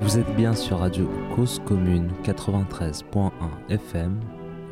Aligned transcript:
Vous 0.00 0.18
êtes 0.18 0.34
bien 0.34 0.54
sur 0.54 0.78
Radio 0.78 1.10
Cause 1.36 1.60
Commune 1.66 2.10
93.1 2.24 3.30
FM. 3.68 4.18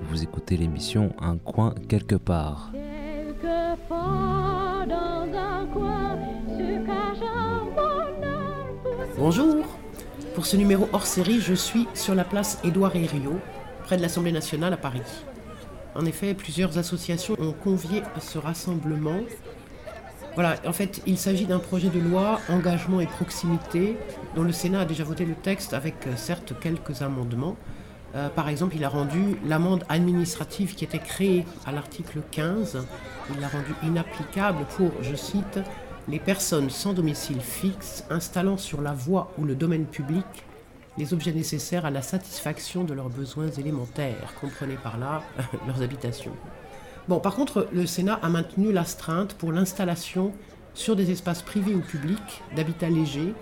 Vous 0.04 0.22
écoutez 0.22 0.56
l'émission 0.56 1.14
Un 1.20 1.36
coin 1.36 1.74
quelque 1.86 2.14
part. 2.14 2.72
Bonjour 9.18 9.66
Pour 10.34 10.46
ce 10.46 10.56
numéro 10.56 10.88
hors 10.94 11.06
série, 11.06 11.40
je 11.40 11.52
suis 11.52 11.86
sur 11.92 12.14
la 12.14 12.24
place 12.24 12.58
Édouard 12.64 12.96
Herriot, 12.96 13.38
près 13.84 13.98
de 13.98 14.02
l'Assemblée 14.02 14.32
nationale 14.32 14.72
à 14.72 14.78
Paris. 14.78 15.02
En 15.94 16.06
effet, 16.06 16.32
plusieurs 16.32 16.78
associations 16.78 17.36
ont 17.38 17.52
convié 17.52 18.02
à 18.16 18.20
ce 18.20 18.38
rassemblement. 18.38 19.20
Voilà, 20.38 20.54
en 20.68 20.72
fait, 20.72 21.02
il 21.04 21.18
s'agit 21.18 21.46
d'un 21.46 21.58
projet 21.58 21.88
de 21.88 21.98
loi 21.98 22.40
engagement 22.48 23.00
et 23.00 23.08
proximité 23.08 23.96
dont 24.36 24.44
le 24.44 24.52
Sénat 24.52 24.82
a 24.82 24.84
déjà 24.84 25.02
voté 25.02 25.24
le 25.24 25.34
texte 25.34 25.74
avec 25.74 26.06
euh, 26.06 26.14
certes 26.14 26.52
quelques 26.60 27.02
amendements. 27.02 27.56
Euh, 28.14 28.28
par 28.28 28.48
exemple, 28.48 28.76
il 28.76 28.84
a 28.84 28.88
rendu 28.88 29.36
l'amende 29.44 29.82
administrative 29.88 30.76
qui 30.76 30.84
était 30.84 31.00
créée 31.00 31.44
à 31.66 31.72
l'article 31.72 32.20
15, 32.30 32.86
il 33.34 33.40
l'a 33.40 33.48
rendue 33.48 33.74
inapplicable 33.82 34.64
pour, 34.76 34.92
je 35.02 35.16
cite, 35.16 35.58
les 36.06 36.20
personnes 36.20 36.70
sans 36.70 36.92
domicile 36.92 37.40
fixe 37.40 38.04
installant 38.08 38.58
sur 38.58 38.80
la 38.80 38.92
voie 38.92 39.32
ou 39.38 39.44
le 39.44 39.56
domaine 39.56 39.86
public 39.86 40.24
les 40.98 41.14
objets 41.14 41.32
nécessaires 41.32 41.84
à 41.84 41.90
la 41.90 42.02
satisfaction 42.02 42.84
de 42.84 42.94
leurs 42.94 43.10
besoins 43.10 43.50
élémentaires, 43.50 44.34
comprenez 44.40 44.76
par 44.76 44.98
là 44.98 45.24
leurs 45.66 45.82
habitations. 45.82 46.34
Par 47.16 47.34
contre, 47.34 47.68
le 47.72 47.86
Sénat 47.86 48.20
a 48.22 48.28
maintenu 48.28 48.70
l'astreinte 48.70 49.32
pour 49.32 49.50
l'installation 49.50 50.32
sur 50.74 50.94
des 50.94 51.10
espaces 51.10 51.40
privés 51.40 51.74
ou 51.74 51.80
publics 51.80 52.42
d'habitats 52.54 52.90
légers, 52.90 53.32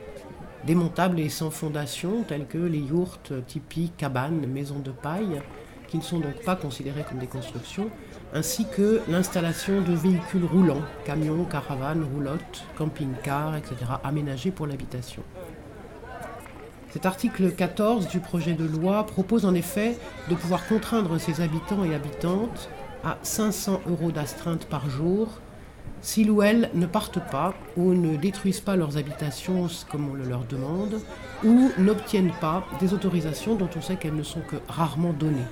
démontables 0.64 1.18
et 1.18 1.28
sans 1.28 1.50
fondation, 1.50 2.22
tels 2.22 2.46
que 2.46 2.58
les 2.58 2.78
yourtes, 2.78 3.32
tipis, 3.48 3.90
cabanes, 3.96 4.46
maisons 4.46 4.78
de 4.78 4.92
paille, 4.92 5.42
qui 5.88 5.98
ne 5.98 6.02
sont 6.02 6.20
donc 6.20 6.42
pas 6.44 6.54
considérées 6.54 7.04
comme 7.08 7.18
des 7.18 7.26
constructions, 7.26 7.90
ainsi 8.32 8.66
que 8.66 9.00
l'installation 9.08 9.80
de 9.80 9.94
véhicules 9.94 10.44
roulants, 10.44 10.82
camions, 11.04 11.44
caravanes, 11.44 12.06
roulottes, 12.14 12.64
camping-cars, 12.78 13.56
etc., 13.56 13.76
aménagés 14.04 14.52
pour 14.52 14.68
l'habitation. 14.68 15.22
Cet 16.92 17.04
article 17.04 17.50
14 17.50 18.08
du 18.08 18.20
projet 18.20 18.54
de 18.54 18.64
loi 18.64 19.04
propose 19.04 19.44
en 19.44 19.54
effet 19.54 19.98
de 20.30 20.34
pouvoir 20.34 20.66
contraindre 20.66 21.20
ses 21.20 21.40
habitants 21.40 21.84
et 21.84 21.94
habitantes 21.94 22.70
à 23.06 23.18
500 23.22 23.82
euros 23.88 24.10
d'astreinte 24.10 24.66
par 24.66 24.90
jour 24.90 25.28
s'ils 26.02 26.30
ou 26.30 26.42
elles 26.42 26.70
ne 26.74 26.86
partent 26.86 27.24
pas 27.30 27.54
ou 27.76 27.94
ne 27.94 28.16
détruisent 28.16 28.60
pas 28.60 28.74
leurs 28.74 28.96
habitations 28.98 29.68
comme 29.90 30.10
on 30.10 30.14
le 30.14 30.24
leur 30.24 30.44
demande 30.44 31.00
ou 31.44 31.70
n'obtiennent 31.78 32.34
pas 32.40 32.66
des 32.80 32.94
autorisations 32.94 33.54
dont 33.54 33.70
on 33.76 33.80
sait 33.80 33.94
qu'elles 33.94 34.16
ne 34.16 34.24
sont 34.24 34.40
que 34.40 34.56
rarement 34.68 35.12
données. 35.12 35.46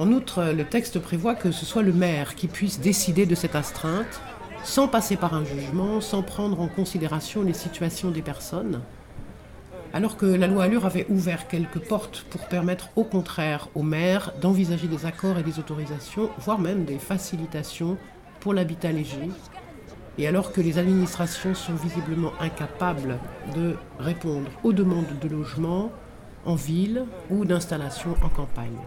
En 0.00 0.10
outre, 0.12 0.52
le 0.52 0.64
texte 0.64 0.98
prévoit 0.98 1.36
que 1.36 1.52
ce 1.52 1.64
soit 1.64 1.82
le 1.82 1.92
maire 1.92 2.34
qui 2.34 2.48
puisse 2.48 2.80
décider 2.80 3.24
de 3.24 3.36
cette 3.36 3.54
astreinte 3.54 4.20
sans 4.64 4.88
passer 4.88 5.16
par 5.16 5.34
un 5.34 5.44
jugement, 5.44 6.00
sans 6.00 6.22
prendre 6.22 6.60
en 6.60 6.68
considération 6.68 7.42
les 7.42 7.54
situations 7.54 8.10
des 8.10 8.22
personnes, 8.22 8.80
alors 9.92 10.16
que 10.16 10.26
la 10.26 10.46
loi 10.46 10.64
Allure 10.64 10.86
avait 10.86 11.06
ouvert 11.08 11.48
quelques 11.48 11.78
portes 11.78 12.24
pour 12.30 12.46
permettre 12.46 12.90
au 12.96 13.04
contraire 13.04 13.68
aux 13.74 13.82
maires 13.82 14.32
d'envisager 14.40 14.86
des 14.86 15.06
accords 15.06 15.38
et 15.38 15.42
des 15.42 15.58
autorisations, 15.58 16.30
voire 16.38 16.58
même 16.58 16.84
des 16.84 16.98
facilitations 16.98 17.96
pour 18.40 18.54
l'habitat 18.54 18.92
léger, 18.92 19.30
et 20.18 20.26
alors 20.26 20.52
que 20.52 20.60
les 20.60 20.78
administrations 20.78 21.54
sont 21.54 21.74
visiblement 21.74 22.32
incapables 22.40 23.18
de 23.54 23.76
répondre 23.98 24.50
aux 24.62 24.72
demandes 24.72 25.18
de 25.20 25.28
logement 25.28 25.90
en 26.44 26.54
ville 26.54 27.04
ou 27.30 27.44
d'installation 27.44 28.14
en 28.22 28.28
campagne. 28.28 28.78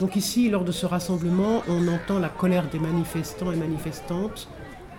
Donc 0.00 0.14
ici, 0.14 0.48
lors 0.48 0.64
de 0.64 0.72
ce 0.72 0.86
rassemblement, 0.86 1.62
on 1.68 1.88
entend 1.88 2.18
la 2.18 2.28
colère 2.28 2.68
des 2.70 2.78
manifestants 2.78 3.52
et 3.52 3.56
manifestantes 3.56 4.48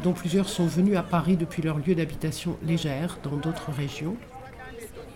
dont 0.04 0.14
plusieurs 0.14 0.48
sont 0.48 0.66
venus 0.66 0.98
à 0.98 1.04
Paris 1.04 1.38
depuis 1.38 1.62
leur 1.62 1.78
lieu 1.78 1.96
d'habitation 1.96 2.58
légère 2.64 3.18
dans 3.24 3.36
d'autres 3.36 3.72
régions, 3.72 4.16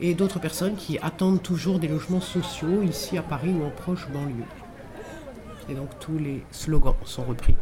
et 0.01 0.13
d'autres 0.13 0.39
personnes 0.39 0.75
qui 0.75 0.97
attendent 0.99 1.41
toujours 1.41 1.79
des 1.79 1.87
logements 1.87 2.21
sociaux 2.21 2.81
ici 2.83 3.17
à 3.17 3.21
Paris 3.21 3.53
ou 3.53 3.65
en 3.65 3.69
proche 3.69 4.07
banlieue. 4.09 4.43
Et 5.69 5.75
donc 5.75 5.89
tous 5.99 6.17
les 6.17 6.43
slogans 6.51 6.95
sont 7.05 7.23
repris. 7.23 7.55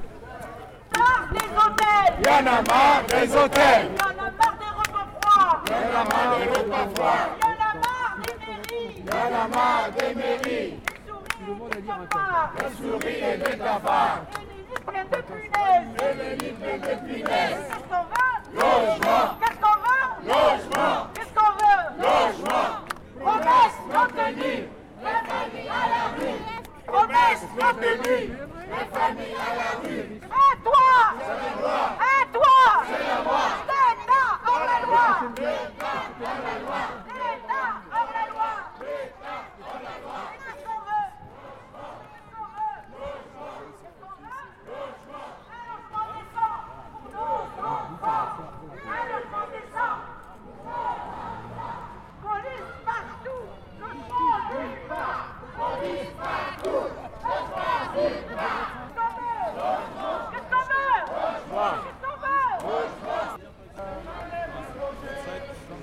Il 2.19 2.25
y 2.25 2.29
en 2.29 2.39
a 2.39 2.61
marre 2.61 3.03
des 3.07 3.35
hôtels. 3.35 3.89
Il 3.89 3.99
y 3.99 4.03
en 4.03 4.09
a 4.09 4.31
marre 4.31 4.57
des 4.57 4.71
repas 4.79 5.07
froids. 5.21 5.63
Il 5.65 5.71
y 5.71 5.75
en 5.75 5.89
a 5.89 6.03
marre 6.03 6.38
des 6.38 6.45
repas 6.49 6.88
froids. 6.95 7.29
Il 7.38 7.45
y 7.45 7.51
en 7.51 7.61
a 7.61 7.71
marre 7.83 8.17
des 8.25 8.35
mairies. 8.45 8.95
Il 8.97 9.05
y 9.05 9.13
en 9.13 9.31
a 9.33 9.47
marre 9.47 9.89
des 9.97 10.15
mairies. 10.15 10.73
Des 12.57 12.71
souris 12.77 13.21
et 13.21 13.38
des 13.38 13.57
tabacs. 13.57 14.50
De 14.81 15.22
punaises. 15.22 15.90
Qu'est-ce 15.97 17.86
qu'on 17.88 18.03
veut? 18.03 18.34
Logement. 18.53 19.28
Qu'est-ce 19.40 19.59
qu'on 19.62 19.78
veut? 19.78 20.08
Logement. 20.25 20.97
Qu'est-ce 21.14 21.34
qu'on 21.36 21.52
veut? 21.62 21.81
Logement. 21.97 22.69
Promesse 23.19 23.80
non 23.94 24.08
tenue. 24.08 24.62
Les 25.02 25.22
familles 25.30 25.69
à 25.69 25.86
la 25.94 26.03
rue. 26.18 26.40
Promesse 26.88 27.46
non 27.59 27.74
tenue. 27.80 28.25
Les 28.72 28.86
familles 28.97 29.38
à 29.38 29.52
la 29.56 29.72
rue. 29.84 30.06
À 30.31 30.56
toi 30.64 30.90
C'est 31.19 31.42
À 31.92 32.25
toi 32.34 32.58
C'est 32.88 33.03
la 33.08 33.18
loi 33.24 33.44
L'État 33.68 34.30
hors 34.48 34.66
la 34.66 34.78
loi 34.86 35.08
L'État 35.38 35.98
hors 36.22 36.42
la 36.42 36.56
loi 36.59 36.81
L'État 37.08 37.69
hors 37.92 38.12
la 38.12 38.25
loi 38.31 38.50
L'État 38.81 39.38
hors 39.62 39.78
la 39.78 39.96
loi 40.02 40.19
Qu'est-ce 40.42 40.62
qu'on 40.63 40.80
veut 40.88 41.09
Qu'est-ce 41.72 42.31
qu'on 42.31 42.48
veut 42.48 42.80
Qu'est-ce 43.81 44.00
qu'on 44.02 44.16
veut 44.22 44.42
Un 45.42 45.62
logement 45.72 46.08
décent 46.12 46.58
pour 47.03 47.22
nos 47.22 47.46
enfants 47.62 48.25
Un 48.88 49.03
logement 49.12 49.48
décent 49.52 49.98
Police 52.22 52.72
partout 52.86 53.44
Ne 53.80 53.86
police 54.52 54.84
pas 54.88 55.13
Police 55.58 56.13
partout 56.22 56.86
Ne 57.22 57.36
police 57.52 58.31
pas 58.31 58.62
Qu'est-ce 60.31 60.48
qu'on 60.50 60.66
veut 60.72 61.00
Qu'est-ce 61.12 62.02
qu'on 62.02 62.25
veut 62.28 62.52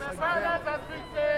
C'est 0.00 0.16
pas 0.18 0.36
la 0.40 0.54
gratuité 0.58 1.30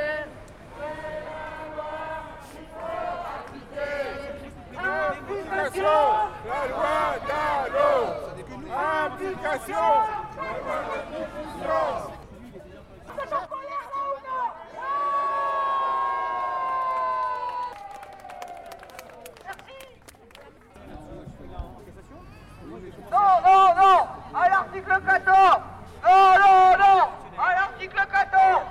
Application 4.78 6.00
La 6.46 6.60
loi 6.68 6.96
Dallot 7.28 8.04
Application 8.72 9.88
La 10.36 10.50
loi 10.60 10.78
de 11.10 11.20
Vous 13.06 13.18
êtes 13.22 13.32
en 13.32 13.46
colère 13.46 13.86
là 13.90 14.02
ou 14.06 14.18
non 14.26 14.46
Non, 23.10 23.30
non, 23.44 23.74
non 23.74 23.98
À 24.34 24.48
l'article 24.48 24.96
14 25.06 25.60
Non, 26.04 26.38
non, 26.38 26.78
non 26.78 27.00
À 27.38 27.54
l'article 27.54 27.96
14 27.96 28.62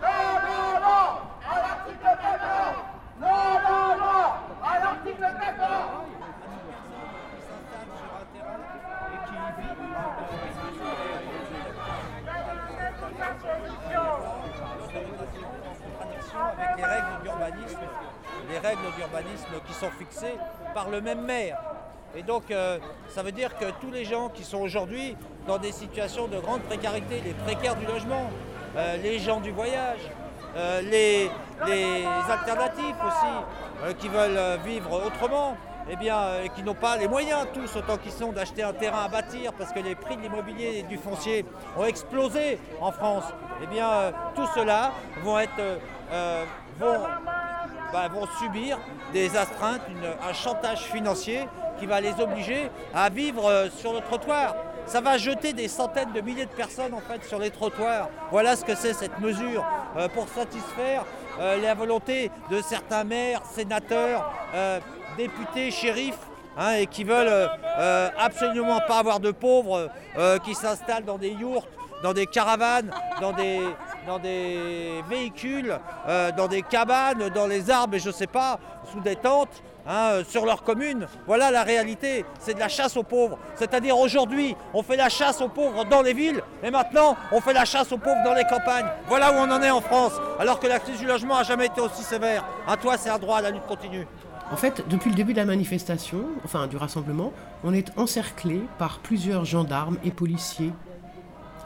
Non, 0.00 0.20
non, 0.44 0.80
non 0.80 1.04
À 1.44 1.58
l'article 1.58 2.10
14 2.22 2.76
Non, 3.20 3.50
non, 3.64 3.96
non 3.98 4.24
À 4.64 4.78
l'article 4.78 5.20
14 5.20 6.08
avec 16.34 16.76
les 16.76 16.84
règles 16.84 17.22
d'urbanisme, 17.22 17.78
les 18.48 18.58
règles 18.58 18.94
d'urbanisme 18.96 19.60
qui 19.66 19.72
sont 19.74 19.90
fixées 19.98 20.36
le 20.88 21.00
même 21.00 21.22
maire. 21.22 21.58
Et 22.16 22.22
donc, 22.22 22.50
euh, 22.50 22.78
ça 23.08 23.22
veut 23.22 23.32
dire 23.32 23.56
que 23.58 23.66
tous 23.80 23.90
les 23.90 24.04
gens 24.04 24.28
qui 24.28 24.44
sont 24.44 24.58
aujourd'hui 24.58 25.16
dans 25.46 25.58
des 25.58 25.72
situations 25.72 26.26
de 26.26 26.38
grande 26.38 26.62
précarité, 26.62 27.20
les 27.24 27.34
précaires 27.34 27.76
du 27.76 27.86
logement, 27.86 28.30
euh, 28.76 28.96
les 28.96 29.18
gens 29.18 29.40
du 29.40 29.50
voyage, 29.50 30.00
euh, 30.56 30.80
les, 30.82 31.30
les 31.66 32.04
alternatifs 32.30 32.96
aussi, 33.06 33.94
qui 33.98 34.08
veulent 34.08 34.58
vivre 34.64 35.06
autrement, 35.06 35.56
eh 35.90 35.96
bien, 35.96 36.18
euh, 36.18 36.46
qui 36.48 36.62
n'ont 36.62 36.74
pas 36.74 36.96
les 36.96 37.08
moyens, 37.08 37.46
tous 37.54 37.76
autant 37.76 37.96
qu'ils 37.96 38.12
sont, 38.12 38.32
d'acheter 38.32 38.62
un 38.62 38.72
terrain 38.72 39.04
à 39.04 39.08
bâtir, 39.08 39.52
parce 39.54 39.72
que 39.72 39.80
les 39.80 39.94
prix 39.94 40.16
de 40.16 40.22
l'immobilier 40.22 40.78
et 40.78 40.82
du 40.82 40.98
foncier 40.98 41.46
ont 41.76 41.84
explosé 41.84 42.58
en 42.80 42.92
France. 42.92 43.24
Eh 43.62 43.66
bien, 43.66 44.12
tout 44.34 44.46
cela 44.54 44.92
vont 45.22 45.38
être, 45.38 45.80
bah, 47.92 48.08
vont 48.08 48.26
subir 48.38 48.78
des 49.12 49.36
astreintes, 49.36 49.82
un 50.28 50.32
chantage 50.32 50.80
financier 50.80 51.46
qui 51.78 51.86
va 51.86 52.00
les 52.00 52.20
obliger 52.20 52.70
à 52.94 53.08
vivre 53.08 53.46
euh, 53.46 53.68
sur 53.70 53.92
le 53.92 54.00
trottoir. 54.00 54.54
ça 54.86 55.00
va 55.00 55.18
jeter 55.18 55.52
des 55.52 55.68
centaines 55.68 56.12
de 56.12 56.20
milliers 56.20 56.46
de 56.46 56.50
personnes 56.50 56.94
en 56.94 57.00
fait 57.00 57.24
sur 57.24 57.38
les 57.38 57.50
trottoirs. 57.50 58.08
Voilà 58.30 58.56
ce 58.56 58.64
que 58.64 58.74
c'est 58.74 58.94
cette 58.94 59.18
mesure 59.20 59.64
euh, 59.96 60.08
pour 60.08 60.28
satisfaire 60.28 61.04
euh, 61.40 61.60
la 61.60 61.74
volonté 61.74 62.30
de 62.50 62.60
certains 62.60 63.04
maires, 63.04 63.42
sénateurs, 63.54 64.32
députés, 65.16 65.70
shérifs 65.70 66.18
hein, 66.56 66.74
et 66.74 66.86
qui 66.86 67.04
veulent 67.04 67.48
absolument 68.18 68.80
pas 68.86 68.98
avoir 68.98 69.20
de 69.20 69.30
pauvres 69.30 69.90
qui 70.44 70.54
s'installent 70.54 71.04
dans 71.04 71.18
des 71.18 71.30
yourtes, 71.30 71.68
dans 72.02 72.12
des 72.12 72.26
caravanes, 72.26 72.90
dans 73.20 73.32
des, 73.32 73.60
dans 74.08 74.18
des 74.18 75.04
véhicules, 75.08 75.78
dans 76.36 76.48
des 76.48 76.62
cabanes, 76.62 77.28
dans 77.28 77.46
les 77.46 77.70
arbres 77.70 77.94
et 77.94 77.98
je 77.98 78.10
sais 78.10 78.26
pas, 78.26 78.58
sous 78.90 79.00
des 79.00 79.16
tentes. 79.16 79.62
Hein, 79.90 80.10
euh, 80.10 80.24
sur 80.24 80.44
leur 80.44 80.64
commune. 80.64 81.06
Voilà 81.26 81.50
la 81.50 81.62
réalité, 81.62 82.26
c'est 82.38 82.52
de 82.52 82.58
la 82.58 82.68
chasse 82.68 82.98
aux 82.98 83.02
pauvres. 83.04 83.38
C'est-à-dire 83.54 83.96
aujourd'hui, 83.96 84.54
on 84.74 84.82
fait 84.82 84.96
la 84.96 85.08
chasse 85.08 85.40
aux 85.40 85.48
pauvres 85.48 85.86
dans 85.86 86.02
les 86.02 86.12
villes 86.12 86.42
et 86.62 86.70
maintenant, 86.70 87.16
on 87.32 87.40
fait 87.40 87.54
la 87.54 87.64
chasse 87.64 87.90
aux 87.90 87.96
pauvres 87.96 88.22
dans 88.22 88.34
les 88.34 88.44
campagnes. 88.44 88.84
Voilà 89.06 89.32
où 89.32 89.36
on 89.36 89.50
en 89.50 89.62
est 89.62 89.70
en 89.70 89.80
France, 89.80 90.12
alors 90.38 90.60
que 90.60 90.66
la 90.66 90.78
crise 90.78 90.98
du 90.98 91.06
logement 91.06 91.38
n'a 91.38 91.42
jamais 91.42 91.66
été 91.66 91.80
aussi 91.80 92.02
sévère. 92.02 92.44
À 92.66 92.76
toi, 92.76 92.98
c'est 92.98 93.08
un 93.08 93.18
droit 93.18 93.40
la 93.40 93.50
lutte 93.50 93.64
continue. 93.66 94.06
En 94.52 94.56
fait, 94.56 94.86
depuis 94.88 95.08
le 95.08 95.16
début 95.16 95.32
de 95.32 95.38
la 95.38 95.46
manifestation, 95.46 96.22
enfin 96.44 96.66
du 96.66 96.76
rassemblement, 96.76 97.32
on 97.64 97.72
est 97.72 97.96
encerclé 97.96 98.60
par 98.78 98.98
plusieurs 98.98 99.46
gendarmes 99.46 99.96
et 100.04 100.10
policiers. 100.10 100.72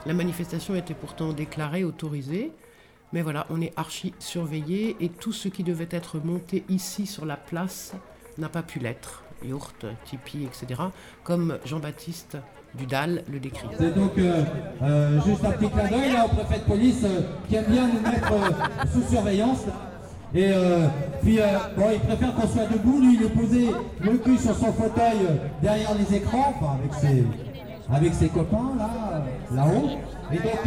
La 0.05 0.15
manifestation 0.15 0.75
était 0.75 0.95
pourtant 0.95 1.33
déclarée, 1.33 1.85
autorisée, 1.85 2.51
mais 3.13 3.23
voilà, 3.23 3.47
on 3.51 3.61
est 3.61 3.73
archi 3.77 4.15
surveillé 4.19 4.97
et 5.01 5.09
tout 5.09 5.33
ce 5.33 5.49
qui 5.49 5.63
devait 5.63 5.89
être 5.91 6.19
monté 6.19 6.65
ici 6.69 7.07
sur 7.07 7.25
la 7.25 7.37
place 7.37 7.93
n'a 8.39 8.49
pas 8.49 8.63
pu 8.63 8.79
l'être. 8.79 9.23
Yourte, 9.45 9.87
tipi, 10.05 10.45
etc. 10.45 10.81
Comme 11.25 11.59
Jean-Baptiste 11.65 12.39
Dudal 12.75 13.23
le 13.31 13.39
décrit. 13.39 13.69
C'est 13.79 13.95
donc 13.95 14.13
euh, 14.19 14.43
euh, 14.83 15.21
juste 15.27 15.45
un 15.45 15.51
petit 15.51 15.69
clin 15.71 15.89
d'œil 15.89 16.15
au 16.25 16.29
préfet 16.29 16.61
de 16.61 16.65
police 16.65 17.05
euh, 17.05 17.21
qui 17.49 17.57
aime 17.57 17.67
bien 17.67 17.89
nous 17.89 18.01
mettre 18.01 18.33
sous 18.93 19.03
surveillance. 19.09 19.65
Et 20.35 20.51
puis, 21.23 21.39
bon, 21.77 21.85
il 21.93 22.01
préfère 22.01 22.35
qu'on 22.35 22.49
soit 22.49 22.65
debout. 22.65 23.03
Lui, 23.03 23.17
il 23.17 23.23
est 23.27 23.29
posé 23.29 23.71
le 24.01 24.17
cul 24.17 24.39
sur 24.39 24.57
son 24.57 24.73
fauteuil 24.73 25.19
derrière 25.61 25.91
les 25.95 26.17
écrans, 26.17 26.55
avec 27.93 28.15
ses 28.15 28.29
copains, 28.29 28.73
là, 28.79 29.23
là-haut. 29.55 29.91
Et 30.33 30.37
donc, 30.37 30.61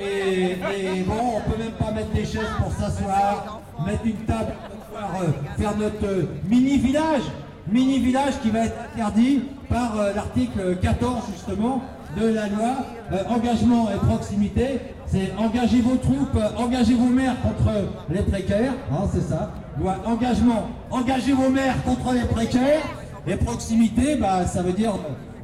et, 0.00 1.02
bon, 1.06 1.36
on 1.36 1.50
peut 1.50 1.58
même 1.58 1.72
pas 1.72 1.90
mettre 1.90 2.10
des 2.12 2.24
chaises 2.24 2.48
pour 2.58 2.72
s'asseoir, 2.72 3.60
mettre 3.86 4.06
une 4.06 4.24
table 4.24 4.52
euh, 4.94 5.32
faire 5.58 5.76
notre 5.76 6.04
euh, 6.04 6.28
mini-village, 6.48 7.22
mini-village 7.66 8.34
qui 8.42 8.50
va 8.50 8.66
être 8.66 8.76
interdit 8.94 9.42
par 9.68 9.98
euh, 9.98 10.12
l'article 10.14 10.76
14 10.82 11.22
justement 11.32 11.82
de 12.20 12.26
la 12.26 12.48
loi 12.48 12.76
engagement 13.30 13.88
et 13.90 13.96
proximité. 14.06 14.80
C'est 15.06 15.32
engagez 15.38 15.80
vos 15.80 15.96
troupes, 15.96 16.38
engagez 16.58 16.94
vos 16.94 17.06
maires 17.06 17.36
contre 17.42 17.70
les 18.10 18.20
précaires, 18.22 18.74
hein, 18.90 19.08
c'est 19.12 19.22
ça. 19.22 19.50
Loi 19.80 19.96
engagement, 20.04 20.68
engagez 20.90 21.32
vos 21.32 21.48
maires 21.48 21.82
contre 21.84 22.12
les 22.12 22.24
précaires. 22.24 22.82
Et 23.26 23.36
proximité, 23.36 24.16
bah, 24.16 24.44
ça 24.46 24.62
veut 24.62 24.72
dire 24.72 24.94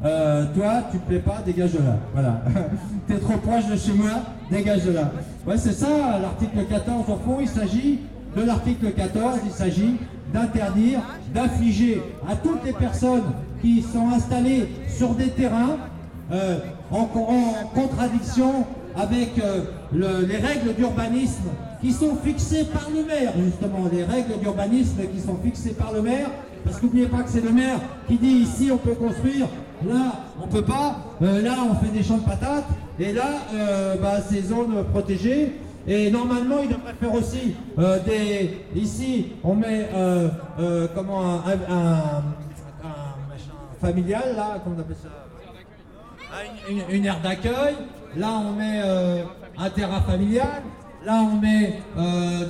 toi, 0.03 0.83
tu 0.91 0.99
te 0.99 1.07
plais 1.07 1.19
pas, 1.19 1.43
dégage 1.45 1.73
de 1.73 1.79
là. 1.79 1.97
Voilà. 2.13 2.43
tu 3.07 3.15
es 3.15 3.19
trop 3.19 3.39
proche 3.39 3.67
de 3.67 3.77
chez 3.77 3.93
moi, 3.93 4.11
dégage 4.51 4.85
de 4.85 4.93
là. 4.93 5.11
Ouais, 5.47 5.57
c'est 5.57 5.73
ça, 5.73 6.19
l'article 6.21 6.65
14, 6.69 7.05
au 7.09 7.17
fond, 7.17 7.39
il 7.41 7.49
s'agit 7.49 8.01
de 8.37 8.43
l'article 8.43 8.93
14, 8.93 9.41
il 9.45 9.51
s'agit 9.51 9.97
d'interdire, 10.33 11.01
d'affliger 11.35 12.03
à 12.29 12.37
toutes 12.37 12.65
les 12.65 12.73
personnes 12.73 13.25
qui 13.61 13.83
sont 13.83 14.09
installées 14.11 14.69
sur 14.89 15.15
des 15.15 15.29
terrains 15.29 15.77
euh, 16.33 16.59
en, 16.91 17.05
contradiction 17.75 18.67
avec 18.97 19.39
euh, 19.39 19.63
les 19.93 20.37
règles 20.37 20.75
d'urbanisme 20.75 21.49
qui 21.81 21.93
sont 21.93 22.17
fixées 22.23 22.65
par 22.65 22.89
le 22.95 23.05
maire, 23.05 23.33
justement, 23.43 23.89
les 23.93 24.05
règles 24.05 24.39
d'urbanisme 24.41 25.01
qui 25.15 25.21
sont 25.21 25.37
fixées 25.43 25.75
par 25.75 25.93
le 25.93 26.03
maire, 26.03 26.29
parce 26.65 26.81
qu'oubliez 26.81 27.07
pas 27.07 27.23
que 27.23 27.31
c'est 27.31 27.45
le 27.45 27.53
maire 27.53 27.79
qui 28.09 28.17
dit 28.17 28.27
ici 28.27 28.71
on 28.73 28.79
peut 28.79 28.95
construire, 28.95 29.47
là 29.87 30.13
on 30.43 30.47
peut 30.47 30.63
pas, 30.63 30.97
euh, 31.23 31.43
là 31.43 31.57
on 31.71 31.75
fait 31.75 31.93
des 31.93 32.03
champs 32.03 32.19
de 32.19 32.25
patates, 32.25 32.67
et 32.99 33.13
là 33.13 33.27
bah, 34.01 34.21
ces 34.21 34.43
zones 34.43 34.85
protégées, 34.93 35.53
et 35.91 36.11
normalement, 36.11 36.57
il 36.63 36.69
devrait 36.69 36.93
faire 37.01 37.15
aussi 37.15 37.55
euh, 37.79 37.99
des. 38.01 38.61
Ici, 38.75 39.33
on 39.43 39.55
met 39.55 39.89
euh, 39.95 40.29
euh, 40.61 40.87
comment 40.95 41.23
un, 41.23 41.39
machin 43.27 43.55
familial 43.81 44.37
là, 44.37 44.59
comment 44.63 44.79
appelle 44.79 44.97
ça? 45.03 45.09
Ah, 46.31 46.93
une, 46.93 47.07
aire 47.07 47.21
d'accueil. 47.23 47.77
Là, 48.17 48.29
on 48.33 48.53
met 48.53 48.83
un 49.57 49.71
terrain 49.71 50.03
familial. 50.03 50.63
Là, 51.07 51.23
on 51.23 51.37
met 51.37 51.81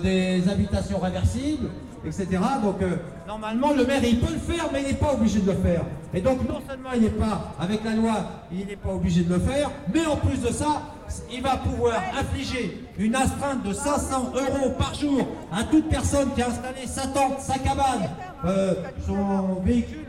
des 0.02 0.48
habitations 0.48 0.98
réversibles 0.98 1.68
etc. 2.04 2.26
Donc 2.62 2.82
euh, 2.82 2.96
normalement 3.26 3.72
le 3.72 3.84
maire 3.84 4.04
il 4.04 4.20
peut 4.20 4.32
le 4.32 4.38
faire 4.38 4.68
mais 4.72 4.82
il 4.82 4.88
n'est 4.88 4.94
pas 4.94 5.12
obligé 5.14 5.40
de 5.40 5.50
le 5.50 5.56
faire. 5.56 5.82
Et 6.14 6.20
donc 6.20 6.48
non 6.48 6.60
seulement 6.66 6.90
il 6.94 7.02
n'est 7.02 7.10
pas, 7.10 7.54
avec 7.60 7.84
la 7.84 7.94
loi, 7.94 8.14
il 8.50 8.66
n'est 8.66 8.76
pas 8.76 8.90
obligé 8.90 9.22
de 9.22 9.34
le 9.34 9.40
faire, 9.40 9.70
mais 9.92 10.06
en 10.06 10.16
plus 10.16 10.40
de 10.40 10.48
ça, 10.48 10.82
il 11.30 11.42
va 11.42 11.56
pouvoir 11.56 12.00
infliger 12.18 12.84
une 12.98 13.14
astreinte 13.14 13.62
de 13.62 13.72
500 13.72 14.32
euros 14.34 14.70
par 14.78 14.94
jour 14.94 15.28
à 15.52 15.64
toute 15.64 15.88
personne 15.88 16.30
qui 16.34 16.42
a 16.42 16.48
installé 16.48 16.86
sa 16.86 17.06
tente, 17.08 17.40
sa 17.40 17.58
cabane, 17.58 18.08
euh, 18.44 18.74
son 19.06 19.60
véhicule, 19.64 20.06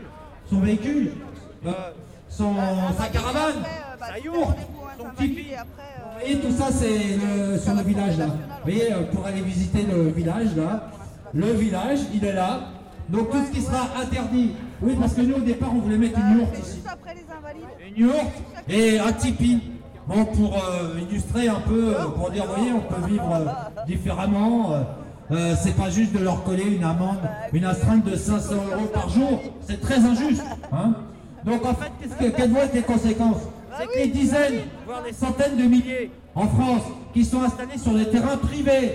son 0.48 0.60
véhicule, 0.60 1.12
euh, 1.66 1.70
son, 2.28 2.54
sa 2.98 3.08
caravane, 3.08 3.62
sa 3.98 4.18
yourte, 4.18 4.58
son 4.98 5.06
tipi. 5.18 5.48
Et 6.26 6.36
tout 6.36 6.50
ça 6.50 6.66
c'est 6.70 7.58
sur 7.58 7.74
le 7.74 7.82
village 7.82 8.18
là. 8.18 8.26
Vous 8.26 8.72
voyez, 8.72 8.90
pour 9.12 9.26
aller 9.26 9.40
visiter 9.40 9.82
le 9.82 10.10
village 10.10 10.54
là, 10.56 10.90
le 11.34 11.52
village, 11.52 12.00
il 12.14 12.24
est 12.24 12.32
là. 12.32 12.60
Donc 13.08 13.30
tout 13.30 13.38
ce 13.44 13.50
qui 13.50 13.60
sera 13.60 13.88
interdit. 14.00 14.52
Oui, 14.82 14.96
parce 14.98 15.14
que 15.14 15.22
nous 15.22 15.36
au 15.36 15.40
départ 15.40 15.70
on 15.74 15.80
voulait 15.80 15.98
mettre 15.98 16.18
une 16.18 16.38
yourte 16.38 16.58
ici. 16.58 16.82
Une 17.86 18.06
yourte 18.06 18.32
et 18.68 18.98
un 18.98 19.12
tipi. 19.12 19.60
Bon, 20.06 20.24
pour 20.24 20.56
euh, 20.56 20.98
illustrer 21.00 21.46
un 21.48 21.60
peu, 21.60 21.94
euh, 21.94 22.06
pour 22.06 22.30
dire, 22.30 22.44
vous 22.44 22.54
voyez, 22.54 22.72
on 22.72 22.80
peut 22.80 23.06
vivre 23.06 23.32
euh, 23.32 23.84
différemment. 23.86 24.70
c'est 25.30 25.76
pas 25.76 25.88
juste 25.88 26.12
de 26.12 26.18
leur 26.18 26.42
coller 26.42 26.64
une 26.64 26.82
amende, 26.82 27.20
une 27.52 27.64
astreinte 27.64 28.04
de 28.04 28.16
500 28.16 28.54
euros 28.54 28.86
par 28.92 29.08
jour. 29.08 29.40
C'est 29.68 29.80
très 29.80 29.98
injuste. 29.98 30.44
Hein. 30.72 30.94
Donc 31.44 31.64
en 31.64 31.74
fait, 31.74 31.90
qu'est-ce 32.00 32.14
que, 32.16 32.36
quelles 32.36 32.50
vont 32.50 32.60
être 32.60 32.74
les 32.74 32.82
conséquences? 32.82 33.42
C'est 33.78 33.86
que 33.86 33.98
les 33.98 34.08
dizaines, 34.08 34.62
voire 34.84 35.02
les 35.04 35.12
centaines 35.12 35.56
de 35.56 35.62
milliers 35.62 36.10
en 36.34 36.48
France 36.48 36.82
qui 37.14 37.24
sont 37.24 37.42
installés 37.42 37.78
sur 37.78 37.94
des 37.94 38.08
terrains 38.08 38.36
privés, 38.36 38.92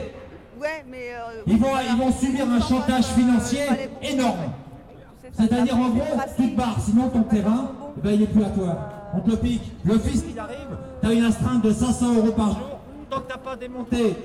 euh, 0.68 1.42
ils, 1.48 1.58
vont, 1.58 1.68
ils 1.90 1.98
vont 1.98 2.12
subir 2.12 2.50
un 2.50 2.62
chantage 2.62 3.06
financier 3.06 3.62
énorme. 4.02 4.52
C'est-à-dire 5.34 5.78
en 5.78 5.90
gros, 5.90 6.20
tu 6.38 6.52
te 6.52 6.58
barres, 6.58 6.78
sinon 6.80 7.10
ton 7.10 7.24
terrain, 7.24 7.72
eh 7.98 8.02
ben, 8.02 8.14
il 8.14 8.20
n'est 8.22 8.28
plus 8.28 8.44
à 8.44 8.50
toi. 8.50 8.90
On 9.14 9.20
te 9.20 9.32
le 9.32 9.38
pique. 9.38 9.72
Le 9.84 9.98
fils 10.00 10.24
qui 10.24 10.38
arrive, 10.38 10.78
tu 11.02 11.08
as 11.08 11.14
une 11.14 11.26
astreinte 11.26 11.64
de 11.64 11.72
500 11.72 12.16
euros 12.16 12.32
par 12.32 12.50
jour. 12.50 12.80
Tant 13.10 13.20
que 13.20 13.28
tu 13.28 13.30
n'as 13.30 13.38
pas 13.38 13.56
démonté, 13.56 14.16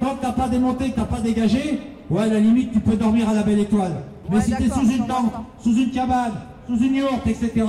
tant 0.00 0.16
que 0.16 0.26
tu 0.26 0.32
pas 0.32 0.48
démonté, 0.48 0.88
que 0.90 0.94
tu 0.94 1.00
n'as 1.00 1.06
pas 1.06 1.20
dégagé, 1.20 1.80
ouais, 2.10 2.22
à 2.22 2.26
la 2.26 2.40
limite, 2.40 2.72
tu 2.72 2.80
peux 2.80 2.96
dormir 2.96 3.28
à 3.28 3.34
la 3.34 3.42
belle 3.42 3.60
étoile. 3.60 3.96
Mais 4.30 4.40
si 4.40 4.54
tu 4.56 4.64
es 4.64 4.68
sous 4.68 4.88
une 4.88 5.06
tente, 5.06 5.32
sous 5.62 5.76
une 5.76 5.90
cabane, 5.90 6.32
sous 6.66 6.78
une 6.78 6.94
yourte, 6.94 7.26
etc., 7.26 7.66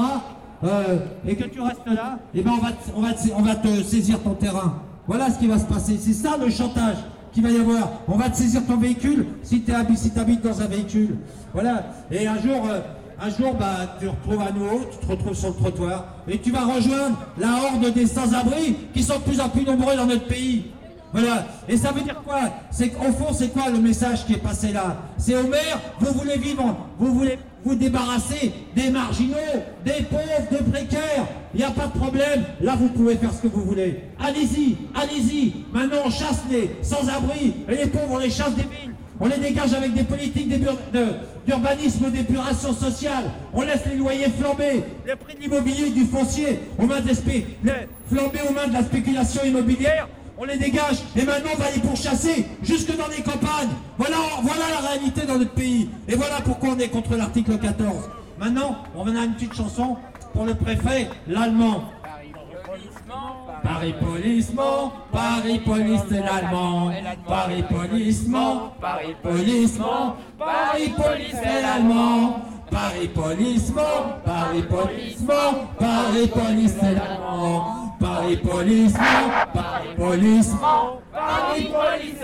euh, 0.64 1.00
et 1.28 1.36
que 1.36 1.44
tu 1.44 1.60
restes 1.60 1.86
là, 1.86 2.18
eh 2.34 2.42
ben 2.42 2.52
on 2.52 2.62
va, 2.62 2.70
on, 2.96 3.02
va 3.02 3.10
on 3.38 3.42
va 3.42 3.56
te 3.56 3.84
saisir 3.84 4.22
ton 4.24 4.34
terrain. 4.34 4.82
Voilà 5.06 5.30
ce 5.30 5.38
qui 5.38 5.48
va 5.48 5.60
se 5.60 5.66
passer. 5.66 5.98
C'est 6.00 6.14
ça 6.14 6.38
le 6.38 6.50
chantage 6.50 6.96
qu'il 7.36 7.44
va 7.44 7.52
y 7.52 7.60
avoir. 7.60 7.92
On 8.08 8.16
va 8.16 8.30
te 8.30 8.38
saisir 8.38 8.66
ton 8.66 8.78
véhicule 8.78 9.28
si 9.44 9.62
tu 9.62 9.72
si 9.96 10.12
habites 10.18 10.42
dans 10.42 10.62
un 10.62 10.68
véhicule. 10.68 11.18
Voilà. 11.54 11.84
Et 12.10 12.26
un 12.26 12.40
jour, 12.42 12.66
euh, 12.66 12.80
un 13.22 13.30
jour 13.30 13.54
bah, 13.54 13.98
tu 14.00 14.08
retrouves 14.08 14.42
à 14.42 14.52
nouveau, 14.52 14.86
tu 14.90 15.06
te 15.06 15.12
retrouves 15.12 15.36
sur 15.36 15.50
le 15.50 15.56
trottoir 15.56 16.06
et 16.30 16.40
tu 16.40 16.52
vas 16.52 16.66
rejoindre 16.66 17.18
la 17.38 17.60
horde 17.62 17.94
des 17.94 18.08
sans-abri 18.08 18.78
qui 18.94 19.04
sont 19.04 19.18
de 19.18 19.24
plus 19.24 19.40
en 19.42 19.50
plus 19.50 19.64
nombreux 19.64 19.98
dans 19.98 20.06
notre 20.06 20.28
pays. 20.28 20.72
Voilà. 21.12 21.46
Et 21.68 21.76
ça 21.76 21.92
veut 21.92 22.02
dire 22.02 22.22
quoi? 22.26 22.40
C'est 22.72 22.90
qu'au 22.90 23.12
fond, 23.12 23.34
c'est 23.34 23.50
quoi 23.50 23.70
le 23.70 23.80
message 23.80 24.26
qui 24.26 24.34
est 24.34 24.38
passé 24.38 24.72
là? 24.72 24.96
C'est 25.18 25.36
au 25.36 25.44
maire, 25.44 25.80
vous 26.00 26.18
voulez 26.18 26.38
vivre, 26.38 26.76
vous 26.98 27.14
voulez 27.14 27.38
vous 27.66 27.76
débarrasser 27.76 28.52
des 28.76 28.90
marginaux, 28.92 29.36
des 29.84 30.04
pauvres, 30.04 30.48
des 30.52 30.72
précaires. 30.72 31.28
Il 31.54 31.58
n'y 31.58 31.64
a 31.64 31.72
pas 31.72 31.88
de 31.88 31.98
problème. 31.98 32.44
Là, 32.62 32.76
vous 32.76 32.90
pouvez 32.90 33.16
faire 33.16 33.34
ce 33.34 33.42
que 33.42 33.48
vous 33.48 33.64
voulez. 33.64 34.02
Allez-y, 34.20 34.78
allez-y. 34.94 35.54
Maintenant, 35.74 36.04
on 36.06 36.10
chasse 36.12 36.44
les 36.52 36.70
sans-abri 36.84 37.54
et 37.68 37.76
les 37.76 37.88
pauvres, 37.88 38.12
on 38.12 38.18
les 38.20 38.30
chasse 38.30 38.54
des 38.56 38.64
villes. 38.64 38.94
On 39.20 39.28
les 39.28 39.38
dégage 39.38 39.74
avec 39.74 39.94
des 39.94 40.04
politiques 40.04 40.54
d'urbanisme, 41.48 42.12
d'épuration 42.12 42.74
sociale. 42.74 43.32
On 43.54 43.62
laisse 43.62 43.86
les 43.90 43.96
loyers 43.96 44.30
flamber, 44.30 44.84
les 45.08 45.16
prix 45.16 45.36
de 45.36 45.42
l'immobilier 45.42 45.90
du 45.90 46.04
foncier 46.04 46.60
aux 46.78 46.86
mains 46.86 47.00
des 47.00 47.16
flamber 47.16 48.42
aux 48.48 48.54
mains 48.54 48.68
de 48.68 48.74
la 48.74 48.84
spéculation 48.84 49.44
immobilière 49.44 50.08
on 50.38 50.44
les 50.46 50.58
dégage, 50.58 50.98
et 51.16 51.24
maintenant 51.24 51.52
on 51.54 51.58
va 51.58 51.72
les 51.72 51.82
pourchasser 51.82 52.46
jusque 52.62 52.96
dans 52.96 53.08
les 53.08 53.22
campagnes. 53.22 53.70
Voilà, 53.98 54.18
voilà 54.42 54.70
la 54.70 54.90
réalité 54.90 55.26
dans 55.26 55.38
notre 55.38 55.54
pays. 55.54 55.90
Et 56.08 56.16
voilà 56.16 56.42
pourquoi 56.44 56.70
on 56.70 56.80
est 56.80 56.90
contre 56.90 57.16
l'article 57.16 57.58
14. 57.58 58.10
Maintenant, 58.38 58.78
on 58.96 59.04
va 59.04 59.20
a 59.20 59.24
une 59.24 59.34
petite 59.34 59.54
chanson 59.54 59.96
pour 60.34 60.46
le 60.46 60.54
préfet, 60.56 61.08
l'allemand. 61.28 61.86
Paris 63.64 63.96
polissement, 64.00 64.94
Paris 65.12 65.60
police 65.60 66.02
c'est 66.10 66.20
l'allemand. 66.20 66.92
Paris 67.28 67.64
polissement, 67.64 68.74
Paris 68.82 69.16
polissement, 69.24 70.18
Paris 70.38 70.94
police 70.96 71.36
c'est 71.42 71.62
l'allemand. 71.62 72.42
Paris 72.70 73.08
polissement, 73.08 73.84
Paris 74.26 74.64
polissement, 74.64 75.34
Paris 75.80 76.28
police 76.28 76.74
c'est 76.80 76.94
l'allemand. 76.94 77.85
Paris 78.06 78.38
polissement, 78.38 79.02
Paris 79.52 79.96
polissement, 79.98 81.00
Paris 81.12 81.72
police. 81.74 82.22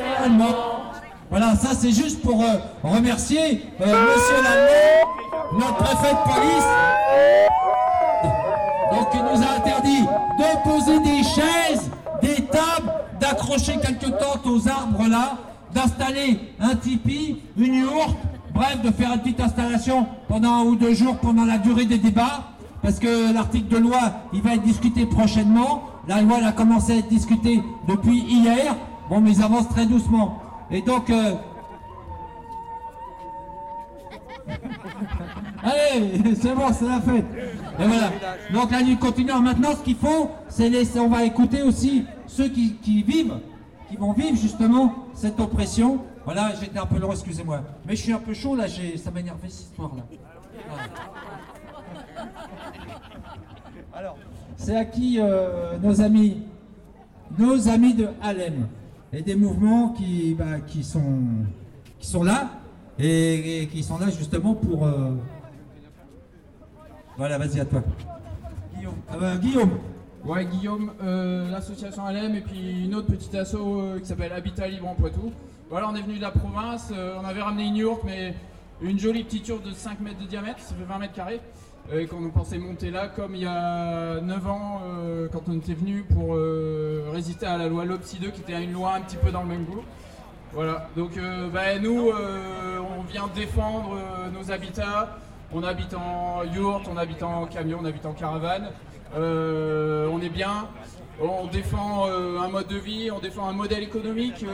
Voilà, 1.31 1.55
ça 1.55 1.69
c'est 1.73 1.91
juste 1.91 2.21
pour 2.21 2.39
euh, 2.43 2.57
remercier 2.83 3.65
euh, 3.81 3.85
Monsieur 3.85 4.43
Lallemand, 4.43 5.59
notre 5.59 5.77
préfet 5.77 6.13
de 6.13 6.33
police. 6.33 6.67
Donc 8.91 9.07
il 9.11 9.21
nous 9.23 9.43
a 9.43 9.55
interdit 9.57 10.01
de 10.37 10.69
poser 10.69 10.99
des 10.99 11.23
chaises, 11.23 11.89
des 12.21 12.45
tables, 12.45 12.93
d'accrocher 13.19 13.77
quelques 13.81 14.15
tentes 14.19 14.45
aux 14.45 14.67
arbres 14.67 15.07
là, 15.09 15.37
d'installer 15.73 16.39
un 16.59 16.75
tipi, 16.75 17.41
une 17.57 17.73
yourte, 17.73 18.17
bref, 18.53 18.79
de 18.83 18.91
faire 18.91 19.13
une 19.13 19.21
petite 19.21 19.39
installation 19.39 20.05
pendant 20.27 20.51
un 20.51 20.63
ou 20.63 20.75
deux 20.75 20.93
jours 20.93 21.17
pendant 21.17 21.45
la 21.45 21.57
durée 21.57 21.85
des 21.85 21.97
débats. 21.97 22.50
Parce 22.81 22.99
que 22.99 23.33
l'article 23.33 23.67
de 23.67 23.77
loi, 23.77 23.99
il 24.33 24.41
va 24.41 24.55
être 24.55 24.63
discuté 24.63 25.05
prochainement. 25.05 25.83
La 26.07 26.21
loi, 26.21 26.37
elle 26.39 26.45
a 26.45 26.51
commencé 26.51 26.93
à 26.93 26.95
être 26.97 27.09
discutée 27.09 27.61
depuis 27.87 28.19
hier. 28.19 28.75
Bon, 29.09 29.21
mais 29.21 29.31
ils 29.31 29.43
avancent 29.43 29.69
très 29.69 29.85
doucement. 29.85 30.41
Et 30.71 30.81
donc, 30.81 31.09
euh, 31.09 31.35
Allez, 35.63 36.35
c'est 36.35 36.55
bon, 36.55 36.73
c'est 36.73 36.87
la 36.87 37.01
fête. 37.01 37.25
Et 37.79 37.85
voilà. 37.85 38.11
Donc 38.53 38.71
la 38.71 38.81
nuit 38.81 38.97
continue. 38.97 39.31
Maintenant, 39.41 39.75
ce 39.75 39.83
qu'il 39.83 39.95
faut, 39.95 40.31
c'est 40.49 40.69
laisser. 40.69 40.99
On 40.99 41.09
va 41.09 41.23
écouter 41.23 41.61
aussi 41.61 42.05
ceux 42.27 42.49
qui, 42.49 43.03
vivent, 43.03 43.37
qui 43.89 43.97
vont 43.97 44.13
vivre 44.13 44.37
justement 44.37 44.95
cette 45.13 45.39
oppression. 45.39 45.99
Voilà, 46.25 46.53
j'étais 46.59 46.79
un 46.79 46.85
peu 46.85 46.99
long, 46.99 47.11
excusez-moi. 47.11 47.61
Mais 47.85 47.95
je 47.95 48.01
suis 48.01 48.13
un 48.13 48.19
peu 48.19 48.33
chaud 48.33 48.55
là, 48.55 48.65
ça 48.67 49.11
m'a 49.11 49.19
énervé 49.19 49.49
cette 49.49 49.67
histoire-là. 49.67 50.03
Alors, 53.93 54.17
c'est 54.57 54.75
à 54.75 54.85
qui 54.85 55.17
euh, 55.19 55.77
nos 55.79 56.01
amis, 56.01 56.43
nos 57.37 57.67
amis 57.67 57.93
de 57.93 58.07
Halem 58.21 58.67
et 59.11 59.21
des 59.21 59.35
mouvements 59.35 59.89
qui, 59.89 60.33
bah, 60.35 60.45
sont, 61.99 62.23
là 62.23 62.49
et, 62.99 63.67
qui 63.71 63.83
sont 63.83 63.97
là 63.99 64.09
justement 64.09 64.53
pour. 64.53 64.85
euh, 64.85 65.11
Voilà, 67.17 67.37
vas-y 67.37 67.59
à 67.59 67.65
toi. 67.65 67.81
Guillaume. 68.75 68.95
Ah 69.09 69.17
ben, 69.19 69.37
Guillaume. 69.37 69.71
Ouais, 70.23 70.45
Guillaume, 70.45 70.91
euh, 71.03 71.49
l'association 71.49 72.07
LM 72.07 72.35
et 72.35 72.41
puis 72.41 72.85
une 72.85 72.93
autre 72.93 73.07
petite 73.07 73.33
asso 73.35 73.55
euh, 73.55 73.99
qui 73.99 74.05
s'appelle 74.05 74.31
Habitat 74.31 74.67
Libre 74.67 74.87
en 74.87 74.95
Poitou. 74.95 75.31
Voilà, 75.69 75.89
on 75.89 75.95
est 75.95 76.01
venu 76.01 76.17
de 76.17 76.21
la 76.21 76.31
province, 76.31 76.91
on 76.91 77.25
avait 77.25 77.41
ramené 77.41 77.65
une 77.67 77.77
yourte, 77.77 78.01
mais 78.05 78.35
une 78.81 78.99
jolie 78.99 79.23
petite 79.23 79.47
yourte 79.47 79.65
de 79.65 79.71
5 79.71 80.01
mètres 80.01 80.19
de 80.19 80.25
diamètre, 80.25 80.59
ça 80.59 80.75
fait 80.75 80.83
20 80.83 80.99
mètres 80.99 81.13
carrés, 81.13 81.39
euh, 81.91 82.07
qu'on 82.07 82.29
pensait 82.29 82.57
monter 82.57 82.91
là, 82.91 83.07
comme 83.07 83.35
il 83.35 83.41
y 83.41 83.47
a 83.47 84.21
9 84.21 84.47
ans, 84.47 84.81
euh, 84.85 85.27
quand 85.31 85.43
on 85.47 85.57
était 85.57 85.73
venu 85.73 86.03
pour 86.03 86.35
euh, 86.35 87.09
résister 87.11 87.45
à 87.45 87.57
la 87.57 87.67
loi 87.67 87.85
LOPSI 87.85 88.19
2, 88.19 88.29
qui 88.29 88.41
était 88.41 88.63
une 88.63 88.73
loi 88.73 88.93
un 88.95 89.01
petit 89.01 89.17
peu 89.17 89.31
dans 89.31 89.41
le 89.41 89.49
même 89.49 89.65
goût. 89.65 89.83
Voilà, 90.53 90.87
donc 90.95 91.17
euh, 91.17 91.49
bah, 91.49 91.79
nous, 91.79 92.11
on 92.97 93.01
vient 93.03 93.27
défendre 93.33 93.97
nos 94.33 94.51
habitats. 94.51 95.17
On 95.53 95.63
habite 95.63 95.93
en 95.93 96.43
yourte, 96.43 96.87
on 96.89 96.97
habite 96.97 97.23
en 97.23 97.45
camion, 97.45 97.79
on 97.81 97.85
habite 97.85 98.05
en 98.05 98.13
caravane. 98.13 98.69
On 99.15 100.21
est 100.21 100.29
bien. 100.29 100.67
On 101.21 101.47
défend 101.47 102.05
un 102.05 102.47
mode 102.47 102.67
de 102.67 102.77
vie, 102.77 103.11
on 103.11 103.19
défend 103.19 103.47
un 103.47 103.53
modèle 103.53 103.83
économique. 103.83 104.45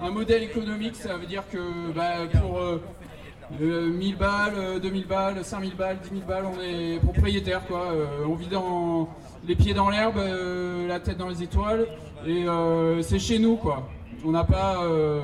un 0.00 0.10
modèle 0.10 0.42
économique, 0.42 0.96
ça 0.96 1.16
veut 1.16 1.26
dire 1.26 1.44
que 1.50 1.92
bah, 1.92 2.26
pour 2.40 2.60
euh, 3.60 3.86
euh, 3.86 3.92
1000 3.92 4.16
balles, 4.16 4.54
euh, 4.56 4.78
2000 4.78 5.06
balles, 5.06 5.44
5000 5.44 5.76
balles, 5.76 5.98
10 6.02 6.10
000 6.10 6.22
balles, 6.26 6.44
on 6.46 6.60
est 6.60 6.98
propriétaire 7.00 7.66
quoi. 7.66 7.86
Euh, 7.92 8.06
on 8.28 8.34
vit 8.34 8.48
dans 8.48 9.08
les 9.46 9.54
pieds 9.54 9.74
dans 9.74 9.90
l'herbe, 9.90 10.18
euh, 10.18 10.88
la 10.88 11.00
tête 11.00 11.18
dans 11.18 11.28
les 11.28 11.42
étoiles, 11.42 11.86
et 12.26 12.48
euh, 12.48 13.02
c'est 13.02 13.18
chez 13.18 13.38
nous 13.38 13.56
quoi. 13.56 13.88
On 14.24 14.32
n'a 14.32 14.44
pas, 14.44 14.82
euh, 14.82 15.22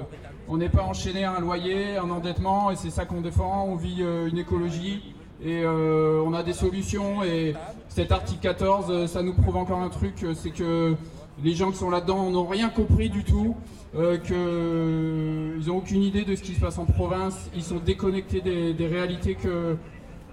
on 0.49 0.57
n'est 0.57 0.69
pas 0.69 0.83
enchaîné 0.83 1.25
à 1.25 1.33
un 1.33 1.41
loyer, 1.41 1.97
un 1.97 2.11
endettement, 2.11 2.71
et 2.71 2.77
c'est 2.77 2.91
ça 2.91 3.05
qu'on 3.05 3.21
défend. 3.21 3.67
On 3.69 3.77
vit 3.77 3.99
euh, 4.01 4.29
une 4.29 4.39
écologie 4.39 5.15
et 5.45 5.63
euh, 5.65 6.23
on 6.25 6.35
a 6.35 6.43
des 6.43 6.53
solutions. 6.53 7.25
Et 7.25 7.55
cet 7.89 8.13
article 8.13 8.41
14, 8.41 8.87
euh, 8.89 9.07
ça 9.07 9.23
nous 9.23 9.35
prouve 9.35 9.57
encore 9.57 9.81
un 9.81 9.89
truc, 9.89 10.23
euh, 10.23 10.35
c'est 10.35 10.51
que 10.51 10.95
les 11.43 11.55
gens 11.55 11.71
qui 11.71 11.79
sont 11.79 11.91
là-dedans 11.91 12.31
n'ont 12.31 12.47
rien 12.47 12.69
compris 12.69 13.09
du 13.09 13.25
tout, 13.25 13.57
euh, 13.95 14.19
qu'ils 14.19 15.67
n'ont 15.67 15.79
aucune 15.79 16.03
idée 16.03 16.25
de 16.25 16.35
ce 16.37 16.43
qui 16.43 16.55
se 16.55 16.61
passe 16.61 16.79
en 16.79 16.85
province. 16.85 17.51
Ils 17.55 17.63
sont 17.63 17.79
déconnectés 17.79 18.41
des, 18.41 18.87
réalités 18.87 19.35
que, 19.35 19.77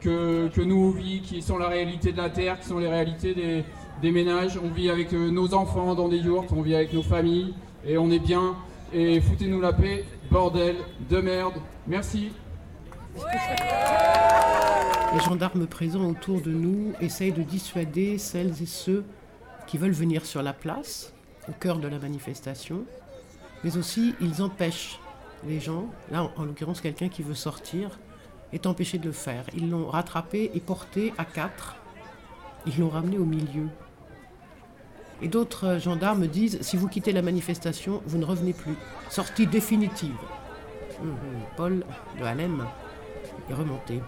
que, 0.01 0.61
nous 0.61 0.77
on 0.77 0.91
vit, 0.91 1.21
qui 1.21 1.41
sont 1.41 1.57
la 1.57 1.67
réalité 1.67 2.11
de 2.11 2.17
la 2.17 2.29
terre, 2.29 2.59
qui 2.59 2.67
sont 2.67 2.79
les 2.79 2.89
réalités 2.89 3.33
des, 3.33 3.63
des 4.01 4.11
ménages. 4.11 4.59
On 4.63 4.69
vit 4.69 4.89
avec 4.89 5.13
euh, 5.13 5.29
nos 5.29 5.53
enfants 5.53 5.95
dans 5.95 6.09
des 6.09 6.17
yurts, 6.17 6.45
on 6.55 6.61
vit 6.61 6.75
avec 6.75 6.93
nos 6.93 7.03
familles, 7.03 7.53
et 7.85 7.97
on 7.97 8.11
est 8.11 8.19
bien. 8.19 8.55
Et 8.93 9.21
foutez-nous 9.21 9.61
la 9.61 9.73
paix, 9.73 10.03
bordel 10.31 10.75
de 11.09 11.21
merde. 11.21 11.55
Merci. 11.87 12.31
Les 15.13 15.19
gendarmes 15.21 15.67
présents 15.67 16.05
autour 16.05 16.41
de 16.41 16.51
nous 16.51 16.93
essayent 17.01 17.31
de 17.31 17.41
dissuader 17.41 18.17
celles 18.17 18.61
et 18.61 18.65
ceux 18.65 19.03
qui 19.69 19.77
veulent 19.77 19.91
venir 19.91 20.25
sur 20.25 20.41
la 20.41 20.51
place, 20.51 21.13
au 21.47 21.51
cœur 21.51 21.77
de 21.77 21.87
la 21.87 21.99
manifestation, 21.99 22.85
mais 23.63 23.77
aussi 23.77 24.15
ils 24.19 24.41
empêchent 24.41 24.99
les 25.47 25.59
gens, 25.59 25.85
là 26.09 26.23
en, 26.23 26.31
en 26.41 26.45
l'occurrence 26.45 26.81
quelqu'un 26.81 27.07
qui 27.07 27.21
veut 27.21 27.35
sortir, 27.35 27.99
est 28.51 28.65
empêché 28.65 28.97
de 28.97 29.05
le 29.05 29.11
faire. 29.11 29.45
Ils 29.55 29.69
l'ont 29.69 29.87
rattrapé 29.87 30.49
et 30.55 30.59
porté 30.59 31.13
à 31.19 31.23
quatre, 31.23 31.75
ils 32.65 32.79
l'ont 32.79 32.89
ramené 32.89 33.19
au 33.19 33.25
milieu. 33.25 33.67
Et 35.21 35.27
d'autres 35.27 35.77
gendarmes 35.77 36.25
disent, 36.25 36.59
si 36.61 36.75
vous 36.75 36.87
quittez 36.87 37.11
la 37.11 37.21
manifestation, 37.21 38.01
vous 38.07 38.17
ne 38.17 38.25
revenez 38.25 38.53
plus. 38.53 38.75
Sortie 39.11 39.45
définitive. 39.45 40.17
Hum, 40.99 41.09
hum, 41.09 41.17
Paul 41.55 41.85
de 42.19 42.23
Halem 42.23 42.65
est 43.47 43.53
remonté. 43.53 44.01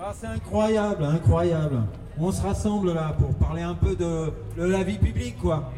Ah, 0.00 0.14
c'est 0.18 0.28
incroyable, 0.28 1.04
incroyable. 1.04 1.82
On 2.20 2.32
se 2.32 2.42
rassemble 2.42 2.94
là 2.94 3.14
pour 3.16 3.32
parler 3.34 3.62
un 3.62 3.74
peu 3.74 3.94
de, 3.94 4.32
la 4.56 4.82
vie 4.82 4.98
publique, 4.98 5.38
quoi. 5.38 5.70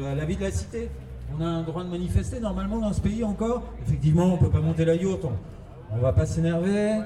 La 0.00 0.24
vie 0.24 0.36
de 0.36 0.42
la 0.42 0.50
cité. 0.50 0.90
On 1.36 1.40
a 1.40 1.46
un 1.46 1.62
droit 1.62 1.84
de 1.84 1.88
manifester 1.88 2.40
normalement 2.40 2.78
dans 2.78 2.92
ce 2.92 3.00
pays 3.00 3.22
encore. 3.22 3.62
Effectivement, 3.86 4.24
on 4.24 4.36
peut 4.36 4.50
pas 4.50 4.60
monter 4.60 4.84
la 4.84 4.96
yourte, 4.96 5.24
on, 5.24 5.32
on 5.96 5.98
va 5.98 6.12
pas 6.12 6.26
s'énerver, 6.26 6.98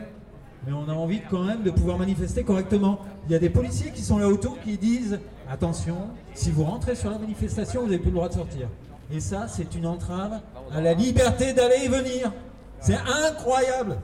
mais 0.67 0.73
on 0.73 0.89
a 0.89 0.95
envie 0.95 1.21
quand 1.31 1.45
même 1.45 1.63
de 1.63 1.71
pouvoir 1.71 1.99
manifester 1.99 2.45
correctement. 2.45 3.01
Il 3.27 3.33
y 3.33 3.35
a 3.35 3.39
des 3.39 3.51
policiers 3.51 3.91
qui 3.91 4.03
sont 4.03 4.19
là 4.19 4.27
autour 4.27 4.59
qui 4.61 4.79
disent 4.79 5.21
attention, 5.51 5.97
si 6.33 6.51
vous 6.51 6.65
rentrez 6.65 6.95
sur 6.95 7.11
la 7.11 7.19
manifestation, 7.19 7.83
vous 7.83 7.89
n'avez 7.89 7.99
plus 7.99 8.11
le 8.11 8.17
droit 8.17 8.29
de 8.29 8.35
sortir. 8.35 8.69
Et 9.13 9.21
ça, 9.21 9.49
c'est 9.49 9.75
une 9.75 9.87
entrave 9.87 10.41
à 10.73 10.81
la 10.81 10.95
liberté 10.95 11.53
d'aller 11.53 11.85
et 11.85 11.89
venir. 11.89 12.33
C'est 12.81 12.97
incroyable. 13.27 13.99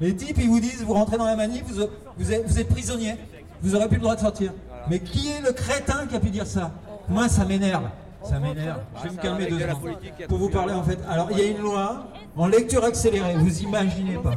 Les 0.00 0.14
types, 0.14 0.38
ils 0.38 0.48
vous 0.48 0.60
disent, 0.60 0.82
vous 0.82 0.94
rentrez 0.94 1.18
dans 1.18 1.26
la 1.26 1.36
manif, 1.36 1.64
vous 2.16 2.32
êtes 2.32 2.68
prisonnier, 2.68 3.16
vous 3.62 3.70
n'aurez 3.70 3.88
plus 3.88 3.96
le 3.96 4.02
droit 4.02 4.16
de 4.16 4.20
sortir. 4.20 4.52
Mais 4.88 5.00
qui 5.00 5.28
est 5.28 5.40
le 5.40 5.52
crétin 5.52 6.06
qui 6.06 6.16
a 6.16 6.20
pu 6.20 6.30
dire 6.30 6.46
ça 6.46 6.72
Moi, 7.08 7.28
ça 7.28 7.44
m'énerve. 7.44 7.84
Ça 8.22 8.38
m'énerve. 8.38 8.80
Je 8.98 9.08
vais 9.08 9.14
me 9.14 9.20
calmer 9.20 9.46
deux 9.46 9.58
secondes. 9.58 9.96
Pour 10.28 10.38
vous 10.38 10.48
parler, 10.48 10.74
en 10.74 10.82
fait. 10.82 10.98
Alors, 11.08 11.28
il 11.30 11.38
y 11.38 11.42
a 11.42 11.46
une 11.46 11.58
loi 11.58 12.06
en 12.36 12.46
lecture 12.46 12.84
accélérée, 12.84 13.34
vous 13.36 13.62
imaginez 13.62 14.16
pas. 14.16 14.32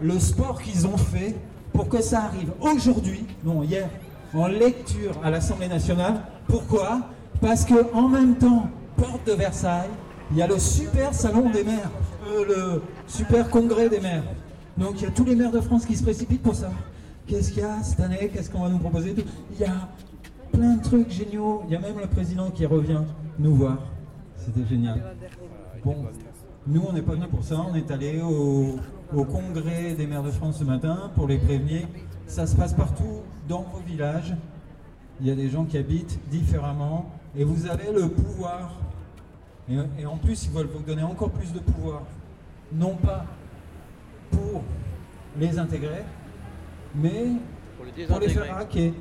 Le 0.00 0.18
sport 0.18 0.60
qu'ils 0.62 0.86
ont 0.86 0.96
fait 0.96 1.36
pour 1.72 1.88
que 1.88 2.02
ça 2.02 2.24
arrive 2.24 2.52
aujourd'hui, 2.60 3.26
non, 3.44 3.62
hier, 3.62 3.88
en 4.34 4.46
lecture 4.46 5.12
à 5.22 5.30
l'Assemblée 5.30 5.68
nationale. 5.68 6.14
Pourquoi? 6.46 7.00
Parce 7.40 7.64
que 7.64 7.92
en 7.94 8.08
même 8.08 8.36
temps, 8.36 8.68
porte 8.96 9.26
de 9.26 9.32
Versailles, 9.32 9.90
il 10.30 10.36
y 10.36 10.42
a 10.42 10.46
le 10.46 10.58
super 10.58 11.14
salon 11.14 11.50
des 11.50 11.64
maires, 11.64 11.90
euh, 12.28 12.44
le 12.46 12.82
super 13.06 13.48
congrès 13.50 13.88
des 13.88 14.00
maires. 14.00 14.22
Donc 14.76 14.94
il 14.96 15.02
y 15.04 15.06
a 15.06 15.10
tous 15.10 15.24
les 15.24 15.34
maires 15.34 15.50
de 15.50 15.60
France 15.60 15.84
qui 15.86 15.96
se 15.96 16.02
précipitent 16.02 16.42
pour 16.42 16.54
ça. 16.54 16.70
Qu'est-ce 17.30 17.52
qu'il 17.52 17.62
y 17.62 17.64
a 17.64 17.80
cette 17.80 18.00
année? 18.00 18.28
Qu'est-ce 18.34 18.50
qu'on 18.50 18.62
va 18.62 18.68
nous 18.68 18.80
proposer 18.80 19.14
Il 19.52 19.60
y 19.60 19.64
a 19.64 19.88
plein 20.50 20.74
de 20.74 20.82
trucs 20.82 21.10
géniaux. 21.10 21.62
Il 21.68 21.72
y 21.72 21.76
a 21.76 21.78
même 21.78 22.00
le 22.00 22.08
président 22.08 22.50
qui 22.50 22.66
revient 22.66 23.02
nous 23.38 23.54
voir. 23.54 23.78
C'était 24.34 24.66
génial. 24.66 25.14
Bon, 25.84 25.94
nous 26.66 26.82
on 26.88 26.92
n'est 26.92 27.02
pas 27.02 27.12
venus 27.12 27.28
pour 27.28 27.44
ça. 27.44 27.64
On 27.70 27.76
est 27.76 27.88
allé 27.92 28.20
au, 28.20 28.80
congrès 29.26 29.94
des 29.94 30.08
maires 30.08 30.24
de 30.24 30.32
France 30.32 30.58
ce 30.58 30.64
matin 30.64 31.12
pour 31.14 31.28
les 31.28 31.38
prévenir. 31.38 31.86
Ça 32.26 32.48
se 32.48 32.56
passe 32.56 32.74
partout 32.74 33.20
dans 33.48 33.62
vos 33.62 33.78
villages. 33.86 34.34
Il 35.20 35.28
y 35.28 35.30
a 35.30 35.36
des 35.36 35.50
gens 35.50 35.66
qui 35.66 35.78
habitent 35.78 36.18
différemment 36.32 37.12
et 37.36 37.44
vous 37.44 37.68
avez 37.68 37.92
le 37.92 38.08
pouvoir. 38.08 38.74
Et 39.68 40.04
en 40.04 40.16
plus, 40.16 40.46
ils 40.46 40.50
veulent 40.50 40.66
vous 40.66 40.82
donner 40.82 41.04
encore 41.04 41.30
plus 41.30 41.52
de 41.52 41.60
pouvoir. 41.60 42.02
Non 42.72 42.96
pas 42.96 43.24
pour 44.32 44.64
les 45.38 45.60
intégrer, 45.60 46.02
mais 46.94 47.26
pour 48.06 48.18
les 48.20 48.28
faire 48.28 48.58
hacker. 48.58 48.92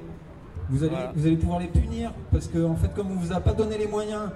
Vous 0.69 0.83
allez, 0.83 0.91
Voilà. 0.91 1.11
vous 1.15 1.25
allez 1.25 1.35
pouvoir 1.37 1.59
les 1.59 1.67
punir 1.67 2.11
parce 2.31 2.47
que, 2.47 2.63
en 2.63 2.75
fait, 2.75 2.93
comme 2.93 3.11
on 3.11 3.15
vous 3.15 3.33
a 3.33 3.39
pas 3.39 3.53
donné 3.53 3.77
les 3.77 3.87
moyens 3.87 4.29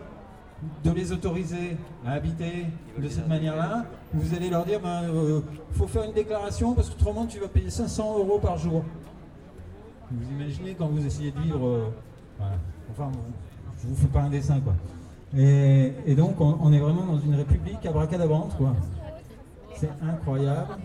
de 0.84 0.92
les 0.92 1.12
autoriser 1.12 1.78
à 2.06 2.14
habiter 2.14 2.66
de 2.98 3.08
cette 3.10 3.28
manière-là, 3.28 3.86
vous 4.14 4.34
allez 4.34 4.50
leur 4.50 4.66
dire 4.66 4.80
ben, 4.82 5.04
euh, 5.04 5.42
faut 5.74 5.88
faire 5.88 6.04
une 6.04 6.14
déclaration 6.14 6.74
parce 6.74 6.90
qu'autrement 6.90 7.26
tu 7.26 7.40
vas 7.40 7.48
payer 7.50 7.70
500 7.70 8.18
euros 8.18 8.40
par 8.40 8.58
jour. 8.58 8.84
Vous 10.12 10.32
imaginez 10.32 10.74
quand 10.74 10.88
vous 10.88 11.06
essayez 11.06 11.32
de 11.32 11.40
vivre. 11.40 11.68
euh, 11.68 11.86
voilà. 12.40 12.56
Enfin, 12.92 13.12
je 13.82 13.88
vous 13.90 13.96
fais 13.96 14.08
pas 14.08 14.22
un 14.22 14.30
dessin 14.30 14.60
quoi. 14.62 14.74
Et, 15.38 15.92
et 16.06 16.16
donc 16.16 16.40
on, 16.40 16.58
on 16.62 16.72
est 16.72 16.80
vraiment 16.80 17.06
dans 17.06 17.20
une 17.20 17.36
république 17.36 17.86
abracadabrante 17.86 18.56
quoi. 18.58 18.74
C'est 19.76 19.90
incroyable. 20.02 20.78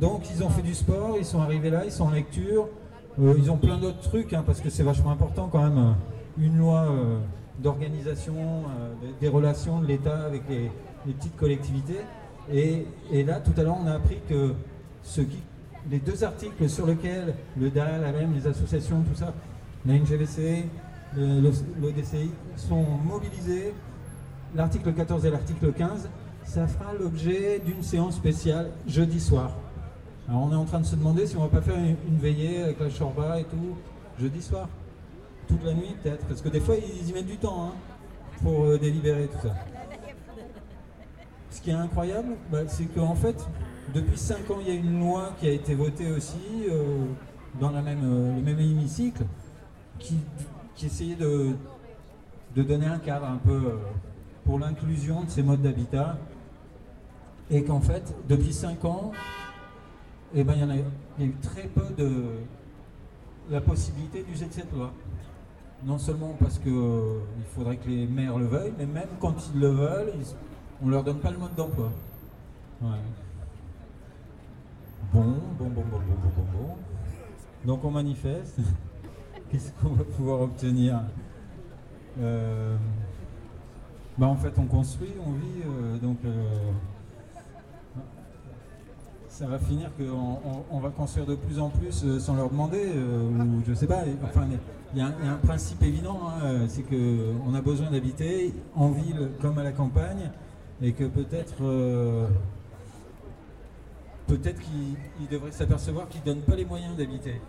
Donc 0.00 0.22
ils 0.34 0.42
ont 0.42 0.48
fait 0.48 0.62
du 0.62 0.74
sport, 0.74 1.16
ils 1.18 1.24
sont 1.24 1.40
arrivés 1.40 1.70
là, 1.70 1.84
ils 1.84 1.92
sont 1.92 2.04
en 2.04 2.10
lecture. 2.10 2.68
Euh, 3.20 3.34
ils 3.36 3.50
ont 3.50 3.58
plein 3.58 3.76
d'autres 3.78 4.00
trucs 4.00 4.32
hein, 4.32 4.42
parce 4.46 4.60
que 4.60 4.70
c'est 4.70 4.82
vachement 4.82 5.10
important 5.10 5.48
quand 5.52 5.62
même. 5.62 5.78
euh, 5.78 5.92
Une 6.42 6.56
loi 6.56 6.86
euh, 6.90 7.18
d'organisation 7.58 8.34
des- 9.20 9.28
relations 9.28 9.80
de 9.80 9.86
l'État 9.86 10.20
avec 10.24 10.42
les, 10.48 10.70
petites 11.04 11.36
collectivités. 11.36 12.00
Et, 12.52 12.86
là, 13.24 13.40
tout 13.40 13.52
à 13.58 13.62
l'heure, 13.62 13.76
on 13.82 13.86
a 13.86 13.92
appris 13.92 14.18
que 14.28 14.54
les 15.90 15.98
deux 15.98 16.24
articles 16.24 16.68
sur 16.68 16.86
lesquels 16.86 17.34
le 17.60 17.70
DAL, 17.70 18.00
l'ALEM, 18.00 18.32
les 18.34 18.46
associations, 18.46 19.02
tout 19.02 19.16
ça, 19.16 19.34
la 19.84 19.94
NGVC, 19.94 20.64
le, 21.16 21.40
le- 21.40 21.50
le 21.82 21.92
DCI 21.92 22.30
sont 22.56 22.84
mobilisés, 23.04 23.74
l'article 24.54 24.92
14 24.94 25.26
et 25.26 25.30
l'article 25.30 25.72
15, 25.72 26.08
ça 26.44 26.66
fera 26.66 26.92
l'objet 26.94 27.60
d'une 27.64 27.82
séance 27.82 28.16
spéciale 28.16 28.70
jeudi 28.86 29.20
soir. 29.20 29.50
Alors 30.32 30.44
on 30.44 30.52
est 30.52 30.56
en 30.56 30.64
train 30.64 30.80
de 30.80 30.86
se 30.86 30.96
demander 30.96 31.26
si 31.26 31.36
on 31.36 31.42
va 31.42 31.48
pas 31.48 31.60
faire 31.60 31.76
une, 31.76 32.16
veillée 32.16 32.62
avec 32.62 32.80
la 32.80 32.88
Chorba 32.88 33.38
et 33.38 33.44
tout, 33.44 33.76
jeudi 34.18 34.40
soir. 34.40 34.66
Toute 35.46 35.62
la 35.62 35.74
nuit 35.74 35.94
peut-être, 36.02 36.24
parce 36.24 36.40
que 36.40 36.48
des 36.48 36.58
fois 36.58 36.74
ils 36.76 37.10
y 37.10 37.12
mettent 37.12 37.26
du 37.26 37.36
temps 37.36 37.66
hein, 37.66 37.72
pour 38.42 38.64
euh, 38.64 38.78
délibérer 38.78 39.28
tout 39.28 39.46
ça. 39.46 39.54
Ce 41.50 41.60
qui 41.60 41.68
est 41.68 41.74
incroyable, 41.74 42.28
bah, 42.50 42.60
c'est 42.66 42.86
qu'en 42.86 43.14
fait, 43.14 43.46
depuis 43.94 44.16
5 44.16 44.50
ans, 44.50 44.56
il 44.62 44.68
y 44.68 44.70
a 44.70 44.74
une 44.74 45.00
loi 45.00 45.34
qui 45.38 45.48
a 45.48 45.50
été 45.50 45.74
votée 45.74 46.10
aussi 46.10 46.64
euh, 46.70 47.04
dans 47.60 47.74
euh, 47.74 48.36
le 48.36 48.42
même 48.42 48.58
hémicycle 48.58 49.26
qui, 49.98 50.16
essayait 50.82 51.14
de, 51.14 51.50
de 52.56 52.62
donner 52.62 52.86
un 52.86 53.00
cadre 53.00 53.26
un 53.26 53.36
peu 53.36 53.60
pour 54.46 54.58
l'inclusion 54.58 55.24
de 55.24 55.28
ces 55.28 55.42
modes 55.42 55.60
d'habitat. 55.60 56.16
Et 57.50 57.62
qu'en 57.64 57.82
fait, 57.82 58.14
depuis 58.30 58.54
5 58.54 58.82
ans, 58.86 59.12
eh 60.34 60.44
ben, 60.44 60.54
il, 60.54 60.60
y 60.60 60.64
en 60.64 60.70
a, 60.70 60.76
eu 61.24 61.32
très 61.42 61.64
peu 61.64 61.84
de 61.96 62.10
la 63.50 63.60
possibilité 63.60 64.22
d'user 64.22 64.46
de 64.46 64.52
cette 64.52 64.72
loi. 64.72 64.92
Non 65.84 65.98
seulement 65.98 66.34
parce 66.38 66.58
qu'il 66.58 66.72
faudrait 67.54 67.76
que 67.76 67.88
les 67.88 68.06
maires 68.06 68.38
le 68.38 68.46
veuillent, 68.46 68.72
mais 68.78 68.86
même 68.86 69.08
quand 69.20 69.34
ils 69.52 69.60
le 69.60 69.68
veulent, 69.68 70.12
on 70.82 70.88
leur 70.88 71.02
donne 71.02 71.18
pas 71.18 71.30
le 71.30 71.38
mode 71.38 71.54
d'emploi. 71.54 71.90
Bon, 72.80 72.88
bon, 75.12 75.22
bon, 75.58 75.68
bon, 75.68 75.82
bon, 75.82 75.82
bon, 75.82 76.30
bon, 76.36 76.44
bon. 76.52 76.76
Donc 77.64 77.84
on 77.84 77.90
manifeste. 77.90 78.58
Qu'est-ce 79.50 79.70
qu'on 79.72 79.90
va 79.90 80.04
pouvoir 80.04 80.40
obtenir? 80.40 81.00
Euh, 82.20 82.76
bah, 84.18 84.26
En 84.26 84.36
fait, 84.36 84.52
on 84.58 84.64
construit, 84.64 85.12
on 85.24 85.32
vit, 85.32 85.62
euh, 85.66 85.98
donc 85.98 86.18
euh, 86.24 86.70
ça 89.32 89.46
va 89.46 89.58
finir 89.58 89.90
qu'on 89.96 90.04
on, 90.44 90.64
on 90.70 90.78
va 90.80 90.90
construire 90.90 91.24
de 91.24 91.34
plus 91.34 91.58
en 91.58 91.70
plus 91.70 92.04
euh, 92.04 92.20
sans 92.20 92.34
leur 92.36 92.50
demander, 92.50 92.82
euh, 92.84 93.22
ou 93.30 93.62
je 93.66 93.72
sais 93.72 93.86
pas. 93.86 94.02
Enfin, 94.24 94.46
il 94.92 94.98
y, 94.98 95.00
a 95.02 95.06
un- 95.06 95.14
il 95.20 95.26
y 95.26 95.28
a 95.28 95.32
un 95.32 95.36
principe 95.38 95.82
évident, 95.82 96.20
hein, 96.28 96.44
euh, 96.44 96.66
c'est 96.68 96.82
qu'on 96.82 97.54
a 97.54 97.62
besoin 97.62 97.90
d'habiter 97.90 98.52
en 98.76 98.90
ville 98.90 99.30
comme 99.40 99.56
à 99.58 99.62
la 99.62 99.72
campagne, 99.72 100.30
et 100.82 100.92
que 100.92 101.04
peut-être 101.04 101.62
euh, 101.62 102.26
peut-être 104.26 104.60
qu'ils 104.60 104.96
ils 105.20 105.28
devraient 105.30 105.50
s'apercevoir 105.52 106.08
qu'ils 106.10 106.20
ne 106.20 106.26
donnent 106.26 106.42
pas 106.44 106.54
les 106.56 106.66
moyens 106.66 106.94
d'habiter, 106.94 107.40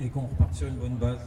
et 0.00 0.08
qu'on 0.08 0.22
reparte 0.28 0.54
sur 0.54 0.68
une 0.68 0.76
bonne 0.76 0.94
base. 0.94 1.18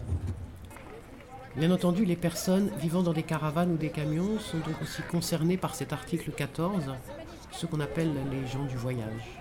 Bien 1.57 1.71
entendu, 1.71 2.05
les 2.05 2.15
personnes 2.15 2.69
vivant 2.79 3.03
dans 3.03 3.11
des 3.11 3.23
caravanes 3.23 3.73
ou 3.73 3.77
des 3.77 3.89
camions 3.89 4.39
sont 4.39 4.59
donc 4.59 4.81
aussi 4.81 5.01
concernées 5.11 5.57
par 5.57 5.75
cet 5.75 5.91
article 5.91 6.31
14, 6.31 6.83
ce 7.51 7.65
qu'on 7.65 7.79
appelle 7.79 8.11
les 8.31 8.47
gens 8.47 8.65
du 8.65 8.75
voyage. 8.75 9.39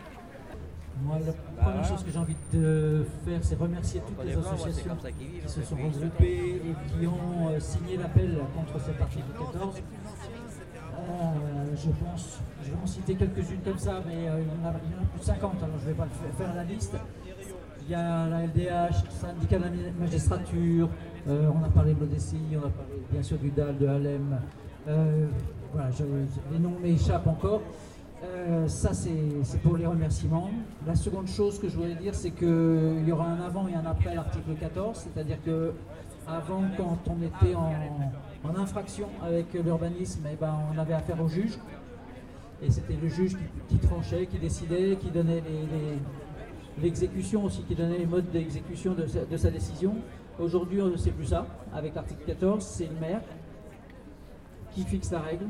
Moi, 1.03 1.18
la 1.25 1.33
première 1.62 1.85
chose 1.85 2.03
que 2.03 2.11
j'ai 2.11 2.18
envie 2.18 2.37
de 2.53 3.07
faire, 3.25 3.38
c'est 3.42 3.55
remercier 3.55 4.01
toutes 4.07 4.25
les 4.25 4.37
associations 4.37 4.97
qui 4.97 5.49
se 5.49 5.62
sont 5.62 5.77
regroupées 5.77 6.57
et 6.57 6.99
qui 7.01 7.07
ont 7.07 7.49
euh, 7.51 7.61
signé 7.61 7.97
l'appel 7.97 8.37
contre 8.55 8.85
cet 8.85 9.01
article 9.01 9.29
14. 9.38 9.77
Euh, 10.99 11.77
je 11.77 11.90
pense, 12.05 12.38
je 12.64 12.71
vais 12.71 12.77
en 12.83 12.87
citer 12.87 13.14
quelques-unes 13.14 13.61
comme 13.64 13.79
ça, 13.79 14.03
mais 14.07 14.29
euh, 14.29 14.40
il, 14.40 14.62
y 14.62 14.66
en 14.66 14.68
a, 14.68 14.73
plus 14.73 15.21
de 15.21 15.25
50, 15.25 15.62
alors 15.62 15.77
je 15.79 15.85
ne 15.85 15.90
vais 15.90 15.97
pas 15.97 16.09
faire 16.37 16.55
la 16.55 16.64
liste. 16.64 16.97
Il 17.85 17.92
y 17.92 17.94
a 17.94 18.27
la 18.27 18.47
LDH, 18.47 19.05
le 19.05 19.11
syndicat 19.11 19.59
de 19.59 19.64
la 19.64 19.71
magistrature, 19.99 20.88
euh, 21.29 21.51
on 21.55 21.64
a 21.64 21.68
parlé 21.68 21.94
de 21.94 22.01
l'ODCI, 22.01 22.37
on 22.53 22.66
a 22.66 22.71
parlé 22.71 23.03
bien 23.11 23.23
sûr 23.23 23.38
du 23.38 23.51
DAL, 23.51 23.79
de 23.79 23.87
Alem. 23.87 24.38
Euh, 24.88 25.27
voilà, 25.73 25.90
les 26.53 26.59
noms 26.59 26.79
m'échappent 26.83 27.27
encore. 27.27 27.61
Euh, 28.24 28.66
ça, 28.66 28.92
c'est 28.94 29.11
c'est 29.44 29.61
pour 29.61 29.76
les 29.76 29.87
remerciements. 29.87 30.50
La 30.87 30.96
seconde 30.96 31.28
chose 31.28 31.59
que 31.59 31.68
je 31.68 31.76
voulais 31.76 31.94
dire, 31.94 32.14
c'est 32.14 32.33
qu'il 32.33 33.04
y 33.07 33.12
aura 33.12 33.26
un 33.26 33.40
avant 33.40 33.68
et 33.68 33.74
un 33.74 33.87
après 33.87 34.14
l'article 34.14 34.54
14, 34.59 35.07
c'est-à-dire 35.07 35.38
que 35.44 35.72
avant, 36.26 36.64
quand 36.76 36.98
on 37.07 37.22
était 37.22 37.54
en, 37.54 38.57
infraction 38.57 39.09
avec 39.22 39.52
l'urbanisme, 39.54 40.22
eh 40.31 40.37
ben, 40.37 40.54
on 40.74 40.78
avait 40.78 40.94
affaire 40.94 41.20
au 41.22 41.28
juge. 41.28 41.59
Et 42.61 42.70
c'était 42.70 42.96
le 43.00 43.09
juge 43.09 43.37
qui, 43.68 43.78
tranchait, 43.78 44.26
qui 44.26 44.38
décidait, 44.38 44.96
qui 44.96 45.11
donnait 45.11 45.42
l'exécution 46.83 47.44
aussi, 47.44 47.62
qui 47.62 47.74
donnait 47.74 47.98
les 47.98 48.07
modes 48.07 48.31
d'exécution 48.31 48.94
de, 48.94 49.07
de 49.31 49.37
sa 49.37 49.50
décision. 49.50 49.94
Aujourd'hui, 50.40 50.83
on 50.83 50.88
ne 50.88 50.96
sait 50.96 51.12
plus 51.12 51.26
ça. 51.26 51.46
Avec 51.72 51.94
l'article 51.94 52.24
14, 52.26 52.64
c'est 52.64 52.87
le 52.87 52.98
maire 53.00 53.20
qui 54.72 54.85
fixe 54.85 55.11
la 55.12 55.20
règle, 55.20 55.46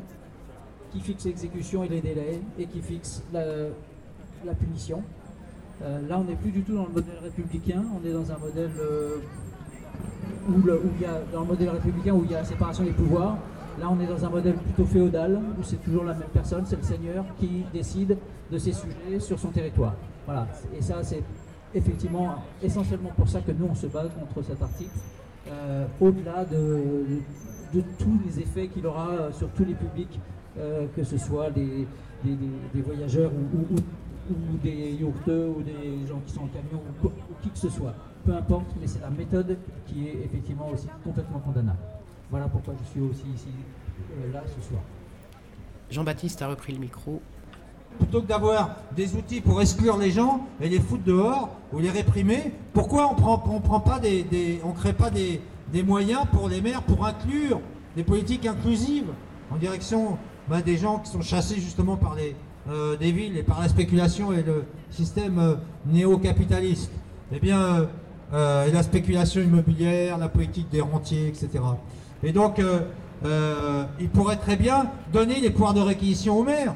qui 0.90 1.01
fixe 1.01 1.24
l'exécution 1.24 1.85
et 1.85 1.88
les 1.88 2.01
délais, 2.01 2.40
et 2.59 2.66
qui 2.66 2.81
fixe 2.81 3.22
la, 3.33 4.55
punition. 4.55 5.03
Euh, 5.83 6.01
là, 6.09 6.18
on 6.18 6.24
n'est 6.24 6.37
plus 6.37 6.51
du 6.51 6.62
tout 6.62 6.74
dans 6.74 6.87
le 6.87 6.92
modèle 6.92 7.18
républicain, 7.22 7.85
on 7.94 8.07
est 8.07 8.12
dans 8.12 8.31
un 8.33 8.38
modèle 8.38 8.70
euh, 8.81 9.18
où, 10.48 10.55
il 10.64 11.03
y 11.03 11.05
a, 11.05 11.20
dans 11.33 11.40
le 11.40 11.46
modèle 11.46 11.70
républicain 11.70 12.14
où 12.14 12.24
il 12.24 12.31
y 12.31 12.35
a 12.35 12.38
la 12.38 12.44
séparation 12.44 12.85
des 12.85 12.92
pouvoirs. 12.92 13.38
Là, 13.79 13.88
on 13.90 14.01
est 14.01 14.07
dans 14.07 14.24
un 14.24 14.31
modèle 14.31 14.57
plutôt 14.57 14.85
féodal, 14.85 15.40
où 15.59 15.62
c'est 15.62 15.83
toujours 15.83 16.05
la 16.05 16.14
même 16.14 16.29
personne, 16.33 16.64
c'est 16.66 16.77
le 16.77 16.83
seigneur 16.83 17.24
qui 17.38 17.64
décide 17.72 18.16
de 18.51 18.59
ses 18.59 18.72
sujets 18.72 19.20
sur 19.20 19.38
son 19.38 19.48
territoire. 19.48 19.94
Voilà, 20.27 20.48
et 20.77 20.83
ça, 20.83 21.03
c'est 21.03 21.22
effectivement 21.74 22.37
essentiellement 22.62 23.11
pour 23.16 23.29
ça 23.29 23.40
que 23.40 23.53
nous, 23.53 23.66
on 23.70 23.74
se 23.74 23.87
bat 23.87 24.05
contre 24.18 24.44
cet 24.46 24.61
article, 24.61 24.90
euh, 25.48 25.87
au-delà 26.01 26.44
de, 26.44 27.22
de 27.72 27.83
tous 27.98 28.18
les 28.27 28.40
effets 28.40 28.68
qu'il 28.68 28.87
aura 28.87 29.09
euh, 29.11 29.33
sur 29.33 29.48
tous 29.51 29.64
les 29.64 29.74
publics, 29.74 30.18
euh, 30.58 30.87
que 30.96 31.04
ce 31.04 31.18
soit 31.18 31.50
des, 31.50 31.87
des- 32.24 32.34
des- 32.37 32.61
des 32.74 32.82
voyageurs 32.82 33.30
ou, 33.32 33.56
ou- 33.58 33.74
ou- 33.76 34.32
ou 34.32 34.56
des 34.62 34.92
yourteux 34.92 35.48
ou 35.56 35.62
des 35.62 36.06
gens 36.06 36.20
qui 36.26 36.32
sont 36.32 36.42
en 36.42 36.48
camion 36.48 36.82
ou 37.04 37.08
qui 37.42 37.50
que 37.50 37.58
ce 37.58 37.68
soit. 37.70 37.94
Peu 38.24 38.34
importe, 38.34 38.66
mais 38.80 38.87
c'est 38.87 39.00
la 39.00 39.11
méthode 39.11 39.56
qui 39.87 40.06
est 40.08 40.24
effectivement 40.24 40.68
aussi 40.70 40.87
complètement 41.04 41.38
condamnable. 41.38 41.78
Voilà 42.30 42.46
pourquoi 42.48 42.74
je 42.78 42.90
suis 42.90 43.00
aussi 43.00 43.24
ici, 43.34 43.48
euh, 44.12 44.32
là, 44.32 44.42
ce 44.46 44.61
soir. 44.68 44.80
Jean-Baptiste 45.90 46.42
a 46.42 46.48
repris 46.48 46.72
le 46.74 46.78
micro. 46.80 47.22
Plutôt 47.98 48.20
que 48.20 48.26
d'avoir 48.26 48.76
des 48.94 49.16
outils 49.16 49.40
pour 49.40 49.61
exclure 49.62 49.96
les 49.96 50.11
gens 50.11 50.46
et 50.61 50.68
les 50.68 50.78
foutre 50.78 51.04
dehors 51.04 51.48
ou 51.72 51.78
les 51.78 51.88
réprimer, 51.90 52.52
pourquoi 52.74 53.11
on 53.11 53.14
prend, 53.14 53.42
on 53.50 53.61
prend 53.61 53.80
pas 53.80 53.98
des, 53.98 54.24
des- 54.24 54.61
on 54.62 54.72
crée 54.72 54.92
pas 54.92 55.08
des, 55.11 55.40
des 55.72 55.82
moyens 55.82 56.26
pour 56.30 56.48
les 56.50 56.61
maires 56.61 56.82
pour 56.82 57.06
inclure 57.06 57.61
des 57.96 58.04
politiques 58.04 58.44
inclusives 58.46 59.08
en 59.50 59.56
direction 59.56 60.18
ben, 60.48 60.61
des 60.61 60.76
gens 60.76 60.98
qui 60.98 61.11
sont 61.11 61.22
chassés 61.22 61.56
justement 61.56 61.96
par 61.96 62.14
les 62.14 62.34
euh, 62.70 62.98
des 62.98 63.12
villes 63.12 63.38
et 63.38 63.42
par 63.42 63.62
la 63.62 63.68
spéculation 63.68 64.30
et 64.30 64.42
le 64.42 64.64
système 64.90 65.38
euh, 65.38 65.54
néo-capitaliste. 65.87 66.90
Eh 67.32 67.38
bien, 67.38 67.88
euh, 68.34 68.66
et 68.66 68.70
la 68.72 68.82
spéculation 68.82 69.40
immobilière, 69.40 70.18
la 70.18 70.28
politique 70.28 70.68
des 70.68 70.82
rentiers, 70.82 71.28
etc. 71.28 71.64
Et 72.22 72.32
donc, 72.32 72.61
il 74.00 74.08
pourrait 74.11 74.37
très 74.37 74.56
bien 74.56 74.90
donner 75.12 75.40
les 75.40 75.48
pouvoirs 75.50 75.72
de 75.72 75.80
réquisition 75.80 76.38
aux 76.38 76.42
maires. 76.42 76.74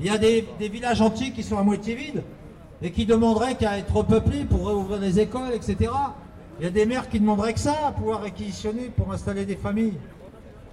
Il 0.00 0.06
y 0.06 0.10
a 0.10 0.18
des, 0.18 0.44
villages 0.58 1.00
entiers 1.00 1.30
qui 1.30 1.44
sont 1.44 1.58
à 1.58 1.62
moitié 1.62 1.94
vides 1.94 2.22
et 2.80 2.90
qui 2.90 3.06
demanderaient 3.06 3.54
qu'à 3.54 3.78
être 3.78 3.94
repeuplés 3.94 4.44
pour 4.44 4.62
ouvrir 4.62 4.98
des 4.98 5.20
écoles, 5.20 5.52
etc. 5.54 5.90
Il 6.58 6.64
y 6.64 6.66
a 6.66 6.70
des 6.70 6.86
maires 6.86 7.08
qui 7.08 7.20
demanderaient 7.20 7.52
que 7.52 7.60
ça, 7.60 7.76
à 7.86 7.92
pouvoir 7.92 8.22
réquisitionner 8.22 8.90
pour 8.96 9.12
installer 9.12 9.44
des 9.44 9.56
familles. 9.56 9.94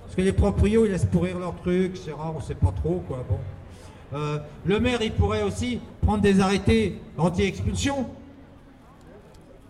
Parce 0.10 0.16
que 0.16 0.22
les 0.24 0.34
proprios, 0.34 0.88
ils 0.88 0.92
laissent 0.92 1.06
pourrir 1.06 1.38
leurs 1.38 1.56
trucs, 1.58 1.96
c'est 1.96 2.12
rare, 2.12 2.34
on 2.36 2.42
sait 2.42 2.56
pas 2.56 2.74
trop, 2.82 3.04
quoi. 3.08 3.24
Bon. 3.30 3.38
Euh, 4.18 4.40
le 4.66 4.80
maire, 4.80 5.04
il 5.04 5.12
pourrait 5.12 5.44
aussi 5.44 5.80
prendre 6.02 6.24
des 6.24 6.40
arrêtés 6.40 7.00
anti-expulsion. 7.16 8.08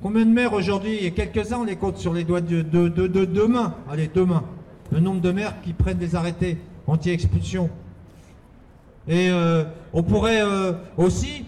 Combien 0.01 0.25
de 0.25 0.31
maires 0.31 0.53
aujourd'hui 0.53 0.95
Il 0.95 1.03
y 1.03 1.07
a 1.07 1.09
quelques-uns, 1.09 1.57
on 1.57 1.63
les 1.65 1.75
compte 1.75 1.97
sur 1.97 2.13
les 2.13 2.23
doigts 2.23 2.39
de, 2.39 2.61
de. 2.61 3.51
Allez, 3.91 4.07
deux 4.07 4.25
mains. 4.25 4.45
Le 4.93 5.01
nombre 5.01 5.19
de 5.19 5.29
maires 5.33 5.55
qui 5.61 5.73
prennent 5.73 5.97
des 5.97 6.15
arrêtés 6.15 6.57
anti-expulsion. 6.87 7.69
Et 9.09 9.29
euh, 9.29 9.65
on 9.91 10.03
pourrait 10.03 10.41
euh, 10.41 10.71
aussi 10.95 11.43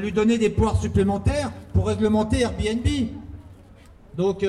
lui 0.00 0.10
donner 0.10 0.38
des 0.38 0.50
pouvoirs 0.50 0.80
supplémentaires 0.80 1.52
pour 1.72 1.86
réglementer 1.86 2.40
Airbnb. 2.40 2.86
Donc 4.16 4.44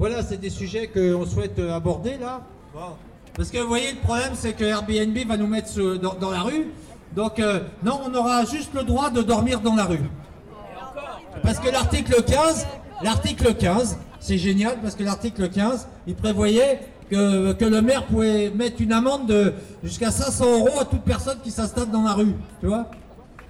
voilà, 0.00 0.22
c'est 0.22 0.40
des 0.40 0.50
sujets 0.50 0.88
qu'on 0.88 1.26
souhaite 1.26 1.60
aborder 1.60 2.16
là. 2.18 2.42
Parce 3.36 3.50
que 3.50 3.58
vous 3.58 3.68
voyez, 3.68 3.92
le 3.92 3.98
problème, 3.98 4.32
c'est 4.34 4.52
que 4.52 4.64
Airbnb 4.64 5.16
va 5.28 5.36
nous 5.36 5.46
mettre 5.46 5.70
dans, 5.96 6.30
la 6.30 6.40
rue. 6.40 6.66
Donc 7.14 7.38
euh, 7.38 7.60
non, 7.84 8.00
on 8.04 8.14
aura 8.14 8.44
juste 8.44 8.74
le 8.74 8.82
droit 8.82 9.10
de 9.10 9.22
dormir 9.22 9.60
dans 9.60 9.74
la 9.74 9.84
rue. 9.84 10.00
Parce 11.42 11.58
que 11.58 11.70
l'article 11.70 12.22
15, 12.22 12.66
l'article 13.02 13.54
15, 13.54 13.98
c'est 14.20 14.38
génial 14.38 14.78
parce 14.80 14.94
que 14.94 15.04
l'article 15.04 15.48
15, 15.48 15.88
il 16.06 16.14
prévoyait 16.14 16.80
que, 17.10 17.64
le 17.64 17.82
maire 17.82 18.06
pouvait 18.06 18.50
mettre 18.50 18.80
une 18.80 18.92
amende 18.92 19.26
de 19.26 19.52
jusqu'à 19.82 20.10
500 20.10 20.44
euros 20.44 20.80
à 20.80 20.84
toute 20.84 21.02
personne 21.02 21.38
qui 21.42 21.50
s'installe 21.50 21.90
dans 21.90 22.02
la 22.02 22.14
rue. 22.14 22.34
Tu 22.60 22.66
vois 22.66 22.90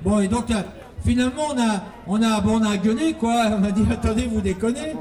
Bon, 0.03 0.21
et 0.21 0.29
donc 0.29 0.51
euh, 0.51 0.61
finalement, 1.05 1.45
on 1.55 1.59
a, 1.59 1.83
on, 2.07 2.23
a, 2.23 2.41
bon, 2.41 2.61
on 2.61 2.65
a 2.65 2.77
gueulé 2.77 3.15
quoi. 3.15 3.47
On 3.59 3.65
a 3.65 3.71
dit 3.71 3.85
attendez, 3.91 4.27
vous 4.27 4.41
déconnez 4.41 4.95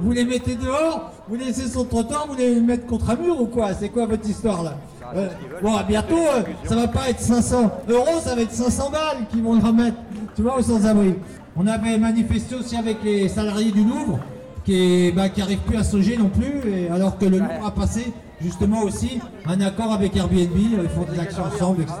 vous 0.00 0.12
les 0.12 0.24
mettez 0.24 0.56
dehors, 0.56 1.12
vous 1.30 1.36
laissez 1.36 1.78
le 1.78 1.84
trottoir, 1.86 2.26
vous 2.28 2.34
les 2.34 2.60
mettez 2.60 2.86
contre 2.86 3.10
un 3.10 3.14
mur 3.16 3.40
ou 3.40 3.46
quoi? 3.46 3.72
C'est 3.72 3.88
quoi 3.88 4.06
votre 4.06 4.28
histoire 4.28 4.64
là? 4.64 4.76
Euh, 5.14 5.28
Bon, 5.62 5.76
à 5.76 5.84
bientôt, 5.84 6.18
euh, 6.18 6.42
ça 6.64 6.74
va 6.74 6.88
pas 6.88 7.08
être 7.08 7.20
500 7.20 7.70
euros, 7.88 8.20
ça 8.20 8.34
va 8.34 8.42
être 8.42 8.50
500 8.50 8.90
balles 8.90 9.26
qui 9.30 9.40
vont 9.40 9.54
le 9.54 9.64
remettre, 9.64 9.96
tu 10.34 10.42
vois, 10.42 10.58
aux 10.58 10.62
sans-abri. 10.62 11.14
On 11.56 11.66
avait 11.68 11.98
manifesté 11.98 12.56
aussi 12.56 12.76
avec 12.76 13.02
les 13.04 13.28
salariés 13.28 13.70
du 13.70 13.84
Louvre 13.84 14.18
qui 14.64 15.12
bah, 15.12 15.28
qui 15.28 15.40
arrivent 15.40 15.60
plus 15.60 15.76
à 15.76 15.84
soger 15.84 16.16
non 16.16 16.28
plus, 16.28 16.68
et 16.68 16.88
alors 16.88 17.16
que 17.16 17.26
le 17.26 17.38
Louvre 17.38 17.64
a 17.66 17.70
passé 17.70 18.12
justement 18.40 18.82
aussi 18.82 19.20
un 19.46 19.60
accord 19.60 19.92
avec 19.92 20.16
Airbnb, 20.16 20.56
euh, 20.56 20.82
ils 20.82 20.88
font 20.88 21.04
des 21.12 21.20
actions 21.20 21.44
ensemble, 21.44 21.82
etc. 21.82 21.96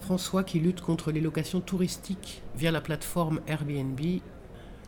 François, 0.00 0.44
qui 0.44 0.60
lutte 0.60 0.80
contre 0.80 1.10
les 1.10 1.20
locations 1.20 1.60
touristiques 1.60 2.42
via 2.56 2.70
la 2.70 2.80
plateforme 2.80 3.40
Airbnb, 3.48 3.98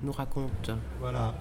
nous 0.03 0.13
raconte. 0.13 0.71
Voilà. 1.01 1.35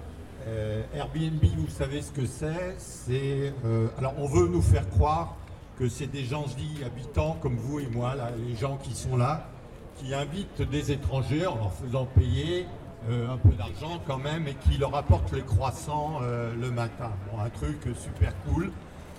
Euh, 0.46 0.84
Airbnb, 0.94 1.44
vous 1.56 1.68
savez 1.68 2.02
ce 2.02 2.12
que 2.12 2.24
c'est 2.24 3.52
euh, 3.64 3.88
alors 3.98 4.14
on 4.18 4.28
veut 4.28 4.46
nous 4.46 4.62
faire 4.62 4.88
croire 4.90 5.34
que 5.76 5.88
c'est 5.88 6.06
des 6.06 6.22
gens 6.22 6.44
dits 6.56 6.84
habitants 6.84 7.36
comme 7.42 7.56
vous 7.56 7.80
et 7.80 7.88
moi, 7.88 8.14
les 8.46 8.54
gens 8.54 8.76
qui 8.76 8.94
sont 8.94 9.16
là, 9.16 9.48
qui 9.96 10.14
invitent 10.14 10.62
des 10.62 10.92
étrangers 10.92 11.46
en 11.46 11.56
leur 11.56 11.72
faisant 11.72 12.06
payer 12.06 12.66
euh, 13.10 13.28
un 13.28 13.36
peu 13.38 13.54
d'argent 13.56 14.00
quand 14.06 14.18
même 14.18 14.46
et 14.46 14.54
qui 14.54 14.78
leur 14.78 14.94
apportent 14.94 15.32
les 15.32 15.42
croissants 15.42 16.20
le 16.20 16.70
matin. 16.70 17.10
Bon, 17.30 17.40
un 17.40 17.50
truc 17.50 17.78
super 17.96 18.32
cool. 18.44 18.70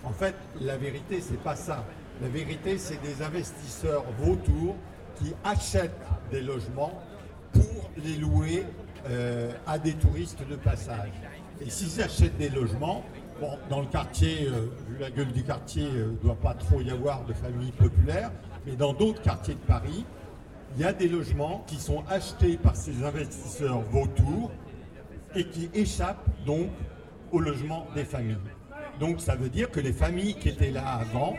En 0.06 0.12
fait, 0.12 0.36
la 0.62 0.78
vérité, 0.78 1.20
c'est 1.20 1.44
pas 1.44 1.58
ça. 1.58 1.84
La 2.22 2.30
vérité, 2.30 2.78
c'est 2.78 3.02
des 3.02 3.22
investisseurs 3.22 4.06
vautours 4.20 4.76
qui 5.18 5.34
achètent 5.44 5.92
des 6.32 6.42
logements 6.42 6.94
pour 7.52 7.90
les 8.04 8.16
louer 8.16 8.64
euh, 9.10 9.52
à 9.66 9.80
des 9.80 9.94
touristes 9.94 10.48
de 10.48 10.56
passage. 10.56 11.12
Et 11.62 11.70
s'ils 11.70 12.02
achètent 12.02 12.38
des 12.38 12.50
logements, 12.50 13.04
bon, 13.40 13.58
dans 13.70 13.82
le 13.82 13.88
quartier, 13.88 14.48
euh, 14.48 14.68
vu 14.90 14.98
la 15.00 15.10
gueule 15.10 15.32
du 15.32 15.44
quartier, 15.44 15.84
il 15.84 16.00
ne 16.00 16.18
doit 16.18 16.36
pas 16.36 16.54
trop 16.54 16.82
y 16.82 16.92
avoir 16.92 17.26
de 17.26 17.34
familles 17.34 17.72
populaires, 17.72 18.32
mais 18.66 18.76
dans 18.76 18.94
d'autres 18.94 19.22
quartiers 19.22 19.56
de 19.56 19.60
Paris, 19.60 20.06
il 20.76 20.82
y 20.82 20.86
a 20.86 20.94
des 20.94 21.08
logements 21.08 21.64
qui 21.66 21.78
sont 21.78 22.04
achetés 22.10 22.58
par 22.58 22.76
ces 22.76 23.04
investisseurs 23.04 23.82
vautours 23.82 24.52
et 25.36 25.46
qui 25.46 25.70
échappent 25.74 26.30
donc 26.46 26.70
au 27.32 27.40
logement 27.40 27.88
des 27.96 28.06
familles. 28.06 28.38
Donc 29.00 29.22
ça 29.22 29.36
veut 29.36 29.50
dire 29.50 29.70
que 29.72 29.80
les 29.80 29.94
familles 29.94 30.36
qui 30.36 30.50
étaient 30.50 30.72
là 30.72 31.00
avant, 31.00 31.36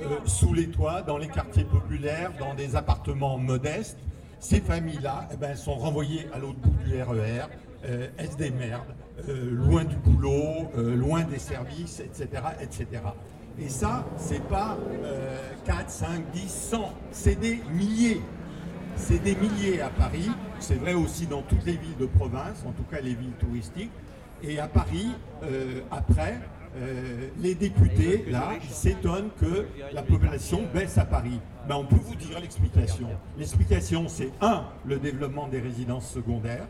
euh, 0.00 0.18
sous 0.24 0.54
les 0.54 0.68
toits, 0.68 1.02
dans 1.02 1.18
les 1.18 1.28
quartiers 1.28 1.64
populaires, 1.64 2.32
dans 2.38 2.54
des 2.54 2.76
appartements 2.76 3.36
modestes, 3.36 3.98
ces 4.40 4.60
familles-là 4.60 5.28
eh 5.32 5.36
ben, 5.36 5.54
sont 5.54 5.74
renvoyées 5.74 6.26
à 6.32 6.38
l'autre 6.38 6.58
bout 6.58 6.84
du 6.84 7.00
RER, 7.00 7.46
euh, 7.84 8.08
elles 8.16 8.32
se 8.32 8.36
démerdent, 8.36 8.94
euh, 9.28 9.50
loin 9.50 9.84
du 9.84 9.96
boulot, 9.96 10.68
euh, 10.76 10.96
loin 10.96 11.22
des 11.22 11.38
services, 11.38 12.00
etc. 12.00 12.42
etc. 12.60 12.86
Et 13.58 13.68
ça, 13.68 14.06
c'est 14.16 14.42
pas 14.48 14.78
euh, 15.04 15.38
4, 15.66 15.90
5, 15.90 16.30
10, 16.32 16.48
100, 16.48 16.92
c'est 17.10 17.38
des 17.38 17.60
milliers. 17.74 18.20
C'est 18.96 19.22
des 19.22 19.34
milliers 19.34 19.80
à 19.80 19.88
Paris, 19.88 20.30
c'est 20.58 20.74
vrai 20.74 20.94
aussi 20.94 21.26
dans 21.26 21.42
toutes 21.42 21.64
les 21.64 21.76
villes 21.76 21.96
de 21.98 22.06
province, 22.06 22.64
en 22.66 22.72
tout 22.72 22.82
cas 22.90 23.00
les 23.00 23.14
villes 23.14 23.32
touristiques. 23.38 23.92
Et 24.42 24.58
à 24.58 24.68
Paris, 24.68 25.08
euh, 25.42 25.80
après, 25.90 26.38
euh, 26.76 27.28
les 27.40 27.54
députés, 27.54 28.26
là, 28.30 28.52
s'étonnent 28.70 29.30
que 29.40 29.66
la 29.92 30.02
population 30.02 30.62
baisse 30.72 30.98
à 30.98 31.04
Paris. 31.04 31.40
Ben, 31.68 31.76
on 31.76 31.84
peut 31.84 31.96
vous 31.96 32.14
dire 32.14 32.38
l'explication. 32.38 33.08
L'explication, 33.36 34.06
c'est 34.08 34.30
un, 34.40 34.64
le 34.86 34.98
développement 34.98 35.48
des 35.48 35.58
résidences 35.58 36.08
secondaires 36.10 36.68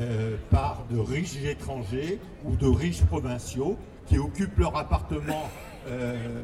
euh, 0.00 0.36
par 0.50 0.84
de 0.90 0.98
riches 0.98 1.36
étrangers 1.44 2.18
ou 2.44 2.56
de 2.56 2.66
riches 2.66 3.02
provinciaux 3.04 3.78
qui 4.06 4.18
occupent 4.18 4.58
leur 4.58 4.76
appartement, 4.76 5.48
euh, 5.88 6.42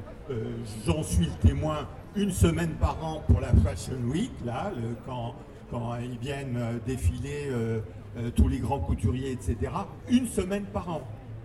j'en 0.86 1.02
suis 1.02 1.26
le 1.26 1.48
témoin, 1.48 1.88
une 2.14 2.30
semaine 2.30 2.74
par 2.80 3.04
an 3.04 3.22
pour 3.26 3.40
la 3.40 3.52
Fashion 3.64 3.98
Week, 4.12 4.32
là, 4.44 4.72
quand, 5.06 5.34
quand 5.70 5.96
ils 5.96 6.18
viennent 6.18 6.58
défiler 6.86 7.50
tous 8.34 8.48
les 8.48 8.58
grands 8.58 8.80
couturiers, 8.80 9.32
etc. 9.32 9.72
Une 10.08 10.26
semaine 10.26 10.64
par 10.64 10.88
an. 10.88 11.02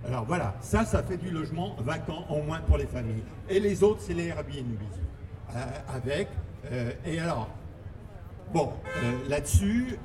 Alors 0.07 0.23
voilà, 0.25 0.55
ça, 0.61 0.85
ça 0.85 1.03
fait 1.03 1.17
du 1.17 1.29
logement 1.29 1.75
vacant 1.79 2.25
en 2.29 2.41
moins 2.41 2.59
pour 2.61 2.77
les 2.77 2.85
familles. 2.87 3.23
Et 3.49 3.59
les 3.59 3.83
autres, 3.83 3.99
c'est 4.01 4.13
les 4.13 4.27
Airbnb. 4.27 4.79
Euh, 5.55 5.65
avec. 5.93 6.27
euh, 6.71 6.91
et 7.05 7.19
alors, 7.19 7.49
Bon, 8.53 8.71
euh, 9.03 9.11
là-dessus, 9.27 9.97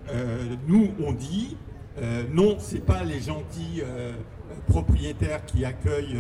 nous, 0.67 0.91
on 1.01 1.13
dit, 1.13 1.57
non, 2.33 2.57
c'est 2.59 2.85
pas 2.85 3.05
les 3.05 3.21
gentils 3.21 3.81
propriétaires 4.67 5.47
qui 5.47 5.65
accueillent 5.65 6.19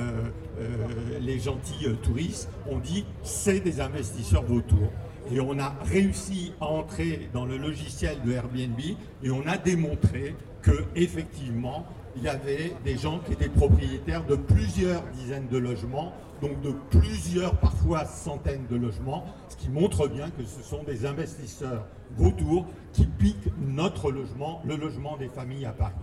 les 1.21 1.41
gentils 1.41 1.89
touristes, 2.01 2.49
on 2.71 2.79
dit, 2.79 3.05
c'est 3.25 3.59
des 3.59 3.81
investisseurs 3.81 4.45
vautours. 4.45 4.93
Et 5.33 5.41
on 5.41 5.59
a 5.59 5.75
réussi 5.85 6.53
à 6.61 6.67
entrer 6.67 7.29
dans 7.35 7.45
le 7.45 7.57
logiciel 7.57 8.19
de 8.25 8.31
Airbnb 8.31 8.79
et 9.25 9.31
on 9.33 9.45
a 9.49 9.59
démontré 9.59 10.37
que 10.63 10.85
effectivement, 10.95 11.87
il 12.17 12.23
y 12.23 12.29
avait 12.29 12.75
des 12.85 12.97
gens 12.97 13.19
qui 13.21 13.33
étaient 13.33 13.49
propriétaires 13.49 14.25
de 14.27 14.37
plusieurs 14.37 15.03
dizaines 15.15 15.49
de 15.49 15.59
logements, 15.59 16.13
donc 16.41 16.61
de 16.61 16.73
plusieurs, 16.91 17.57
parfois 17.59 18.05
centaines 18.05 18.67
de 18.71 18.77
logements, 18.77 19.25
ce 19.49 19.57
qui 19.57 19.71
montre 19.71 20.09
bien 20.09 20.29
que 20.31 20.45
ce 20.45 20.63
sont 20.63 20.83
des 20.83 21.07
investisseurs 21.07 21.87
vautours 22.17 22.67
qui 22.93 23.07
piquent 23.07 23.49
notre 23.61 24.11
logement, 24.11 24.61
le 24.67 24.77
logement 24.77 25.17
des 25.17 25.29
familles 25.29 25.65
à 25.67 25.73
Paris. 25.73 25.95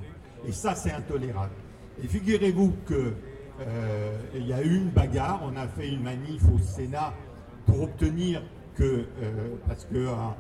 Et 0.48 0.52
ça, 0.52 0.74
c'est 0.76 0.92
intolérable. 0.92 1.54
Et 2.04 2.08
figurez-vous 2.08 2.74
que 2.86 3.14
euh, 3.62 4.18
y 4.36 4.54
a 4.54 4.64
eu 4.64 4.78
une 4.78 4.90
bagarre, 4.90 5.42
on 5.44 5.56
a 5.58 5.68
fait 5.68 5.90
une 5.90 6.02
manif 6.02 6.42
au 6.54 6.58
Sénat 6.60 7.14
pour 7.66 7.82
obtenir 7.84 8.42
que, 8.76 8.84
euh, 8.84 9.06
parce 9.68 9.84
que 9.86 10.08
un- 10.08 10.36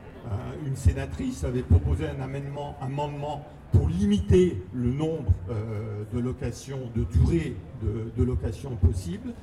une 0.65 0.75
sénatrice 0.77 1.43
avait 1.43 1.61
proposé 1.63 2.05
un 2.07 2.21
amendement, 2.21 2.77
amendement 2.81 3.45
pour 3.71 3.87
limiter 3.89 4.61
le 4.73 4.91
nombre 4.91 5.31
euh, 5.49 6.03
de 6.13 6.19
locations, 6.19 6.79
de 6.95 7.03
durée 7.03 7.55
de, 7.81 8.11
de 8.17 8.23
location 8.23 8.75
possible. 8.75 9.33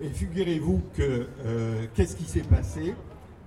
Et 0.00 0.08
figurez-vous 0.08 0.82
que 0.94 1.26
euh, 1.44 1.86
qu'est-ce 1.94 2.16
qui 2.16 2.24
s'est 2.24 2.40
passé? 2.40 2.94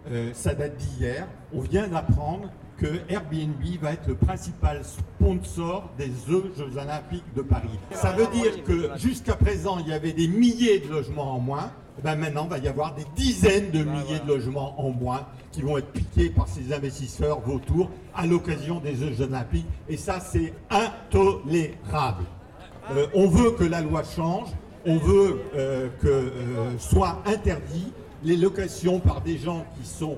Euh, 0.09 0.31
Ça 0.33 0.53
date 0.53 0.77
d'hier. 0.77 1.27
On 1.53 1.61
vient 1.61 1.87
d'apprendre 1.87 2.49
que 2.77 2.87
Airbnb 3.09 3.63
va 3.81 3.93
être 3.93 4.07
le 4.07 4.15
principal 4.15 4.81
sponsor 4.83 5.89
des 5.97 6.11
Jeux 6.27 6.51
Olympiques 6.77 7.23
de 7.35 7.41
Paris. 7.41 7.79
Ça 7.91 8.11
veut 8.11 8.27
dire 8.27 8.63
que 8.63 8.89
jusqu'à 8.97 9.35
présent, 9.35 9.79
il 9.79 9.87
y 9.87 9.93
avait 9.93 10.11
des 10.13 10.27
milliers 10.27 10.79
de 10.79 10.89
logements 10.89 11.33
en 11.35 11.39
moins. 11.39 11.71
Ben 12.03 12.15
maintenant, 12.15 12.43
il 12.45 12.49
va 12.49 12.57
y 12.57 12.67
avoir 12.67 12.93
des 12.93 13.05
dizaines 13.15 13.71
de 13.71 13.83
milliers 13.83 14.19
de 14.19 14.27
logements 14.27 14.79
en 14.79 14.89
moins 14.89 15.25
qui 15.51 15.61
vont 15.61 15.77
être 15.77 15.91
piqués 15.91 16.29
par 16.29 16.47
ces 16.47 16.73
investisseurs 16.73 17.39
vautours 17.39 17.89
à 18.13 18.25
l'occasion 18.25 18.79
des 18.79 18.95
Jeux 18.95 19.21
Olympiques. 19.21 19.67
Et 19.87 19.97
ça, 19.97 20.19
c'est 20.19 20.53
intolérable. 20.69 22.25
Euh, 22.91 23.07
on 23.13 23.27
veut 23.27 23.51
que 23.51 23.63
la 23.63 23.81
loi 23.81 24.03
change, 24.03 24.49
on 24.85 24.97
veut 24.97 25.41
euh, 25.55 25.89
que 26.01 26.07
euh, 26.07 26.77
soit 26.77 27.21
interdit 27.25 27.91
les 28.23 28.37
locations 28.37 28.99
par 28.99 29.21
des 29.21 29.37
gens 29.37 29.65
qui 29.79 29.87
sont 29.87 30.17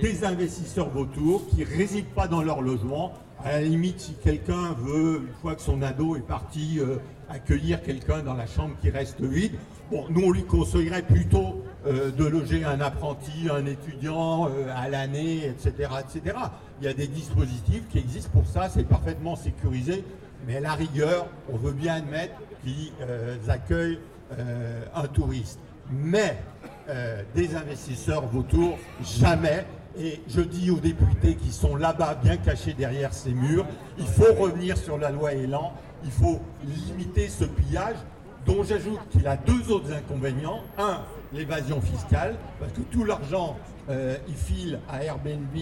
des 0.00 0.24
investisseurs 0.24 0.88
vautours, 0.88 1.46
qui 1.48 1.60
ne 1.60 1.66
résident 1.66 2.08
pas 2.14 2.28
dans 2.28 2.42
leur 2.42 2.60
logement. 2.60 3.12
À 3.44 3.52
la 3.52 3.62
limite, 3.62 4.00
si 4.00 4.14
quelqu'un 4.14 4.74
veut, 4.78 5.22
une 5.28 5.34
fois 5.40 5.54
que 5.54 5.62
son 5.62 5.82
ado 5.82 6.16
est 6.16 6.26
parti, 6.26 6.78
euh, 6.78 6.96
accueillir 7.28 7.82
quelqu'un 7.82 8.22
dans 8.22 8.34
la 8.34 8.46
chambre 8.46 8.76
qui 8.80 8.90
reste 8.90 9.20
vide, 9.20 9.52
bon, 9.90 10.04
nous 10.10 10.22
on 10.22 10.30
lui 10.30 10.44
conseillerait 10.44 11.02
plutôt 11.02 11.62
euh, 11.86 12.10
de 12.10 12.24
loger 12.24 12.64
un 12.64 12.80
apprenti, 12.80 13.48
un 13.50 13.64
étudiant 13.64 14.48
euh, 14.48 14.74
à 14.74 14.88
l'année, 14.88 15.46
etc., 15.46 15.88
etc. 16.00 16.36
Il 16.80 16.86
y 16.86 16.88
a 16.88 16.94
des 16.94 17.06
dispositifs 17.06 17.84
qui 17.88 17.98
existent 17.98 18.30
pour 18.32 18.46
ça, 18.46 18.68
c'est 18.68 18.84
parfaitement 18.84 19.36
sécurisé. 19.36 20.04
Mais 20.46 20.56
à 20.56 20.60
la 20.60 20.72
rigueur, 20.72 21.26
on 21.52 21.56
veut 21.56 21.72
bien 21.72 21.94
admettre 21.94 22.34
qu'ils 22.62 22.92
euh, 23.02 23.36
accueillent 23.48 24.00
un 24.92 25.06
touriste. 25.06 25.60
Mais 25.88 26.36
des 27.36 27.54
investisseurs 27.54 28.26
vautours, 28.26 28.76
jamais. 29.00 29.64
Et 29.96 30.20
je 30.28 30.40
dis 30.40 30.68
aux 30.72 30.80
députés 30.80 31.36
qui 31.36 31.52
sont 31.52 31.76
là-bas, 31.76 32.18
bien 32.20 32.36
cachés 32.36 32.72
derrière 32.72 33.14
ces 33.14 33.30
murs, 33.30 33.66
il 33.98 34.06
faut 34.06 34.34
revenir 34.34 34.76
sur 34.76 34.98
la 34.98 35.10
loi 35.10 35.32
Elan, 35.32 35.72
il 36.06 36.12
faut 36.12 36.40
limiter 36.64 37.28
ce 37.28 37.44
pillage, 37.44 37.96
dont 38.46 38.62
j'ajoute 38.62 39.00
qu'il 39.10 39.26
a 39.26 39.36
deux 39.36 39.70
autres 39.70 39.92
inconvénients. 39.92 40.60
Un, 40.78 41.02
l'évasion 41.32 41.80
fiscale, 41.80 42.36
parce 42.58 42.72
que 42.72 42.80
tout 42.80 43.04
l'argent, 43.04 43.56
il 43.88 44.34
file 44.34 44.80
à 44.88 45.02
Airbnb 45.02 45.56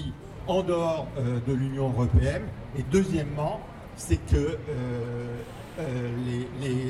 en 0.46 0.62
dehors 0.62 1.06
de 1.16 1.52
l'Union 1.52 1.88
européenne. 1.88 2.42
Et 2.78 2.82
deuxièmement, 2.90 3.60
c'est 3.96 4.18
que 4.26 4.36
euh, 4.36 5.36
euh, 5.78 6.10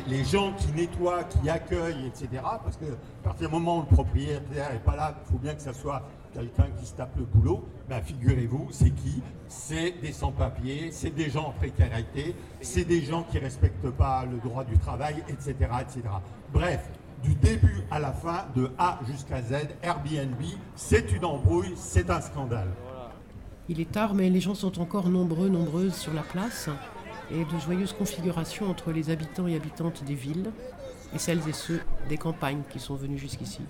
les, 0.09 0.25
gens 0.25 0.53
qui 0.53 0.73
nettoient, 0.73 1.25
qui 1.25 1.49
accueillent, 1.49 2.07
etc., 2.07 2.43
parce 2.43 2.77
que 2.77 2.85
à 2.85 3.25
partir 3.25 3.49
du 3.49 3.55
moment 3.55 3.79
où 3.79 3.81
le 3.89 3.95
propriétaire 3.95 4.73
n'est 4.73 4.79
pas 4.79 4.97
là, 4.97 5.15
il 5.27 5.33
faut 5.33 5.39
bien 5.39 5.55
que 5.55 5.63
ce 5.63 5.73
soit 5.73 6.03
quelqu'un 6.35 6.67
qui 6.79 6.87
se 6.87 6.95
tape 6.95 7.17
le 7.17 7.25
boulot, 7.25 7.65
ben 7.89 8.03
figurez-vous, 8.03 8.69
c'est 8.71 8.91
qui? 8.91 9.23
C'est 9.49 9.95
des 10.03 10.13
sans-papiers, 10.13 10.91
c'est 10.91 11.15
des 11.15 11.31
gens 11.31 11.47
en 11.47 11.53
précarité, 11.53 12.35
c'est 12.61 12.85
des 12.85 13.03
gens 13.03 13.23
qui 13.23 13.37
ne 13.37 13.43
respectent 13.43 13.91
pas 13.91 14.25
le 14.31 14.39
droit 14.39 14.65
du 14.65 14.77
travail, 14.79 15.23
etc., 15.29 15.55
etc. 15.81 16.03
Bref, 16.53 16.91
du 17.23 17.35
début 17.37 17.83
à 17.91 18.01
la 18.01 18.13
fin, 18.13 18.47
de 18.55 18.71
A 18.79 18.99
jusqu'à 19.07 19.41
Z, 19.41 19.69
Airbnb, 19.83 20.43
c'est 20.75 21.11
une 21.13 21.25
embrouille, 21.25 21.73
c'est 21.77 22.11
un 22.11 22.21
scandale. 22.21 22.69
Il 23.69 23.81
est 23.81 23.91
tard, 23.91 24.13
mais 24.13 24.29
les 24.29 24.41
gens 24.41 24.55
sont 24.55 24.79
encore 24.81 25.09
nombreux, 25.09 25.49
nombreuses 25.49 25.95
sur 25.95 26.13
la 26.13 26.23
place 26.23 26.69
et 27.31 27.45
de 27.45 27.59
joyeuses 27.65 27.95
configurations 27.95 28.69
entre 28.69 28.93
les 28.93 29.09
habitants 29.09 29.47
et 29.47 29.57
habitantes 29.57 30.05
des 30.05 30.15
villes 30.15 30.51
et 31.15 31.19
celles 31.19 31.49
et 31.49 31.53
ceux 31.53 31.81
des 32.09 32.19
campagnes 32.19 32.63
qui 32.69 32.79
sont 32.79 32.95
venus 32.95 33.21
jusqu'ici. 33.21 33.63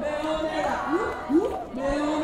Mais 0.00 0.06
on 0.22 0.46
est 0.46 0.62
là, 0.62 1.43
mais 1.76 2.23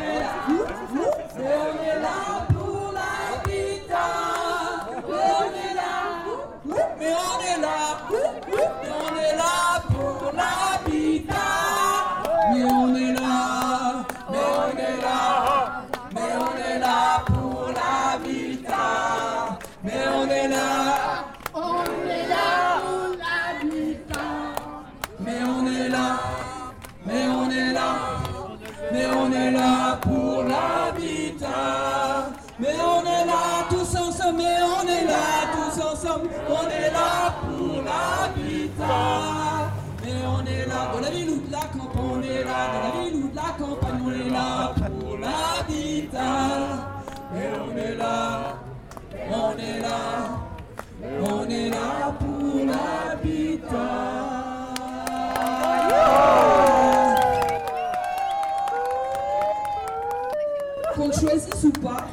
qu'on 60.95 61.11
choisisse 61.11 61.63
ou 61.63 61.71
pas, 61.71 62.07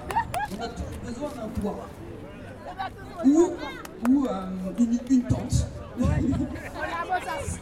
on 0.57 0.63
a 0.63 0.69
toujours 0.69 0.99
besoin 1.05 1.29
d'un 1.31 1.61
toit. 1.61 1.89
Ou, 3.25 3.51
ou 4.09 4.27
euh, 4.27 4.47
une, 5.11 5.23
tente. 5.23 5.67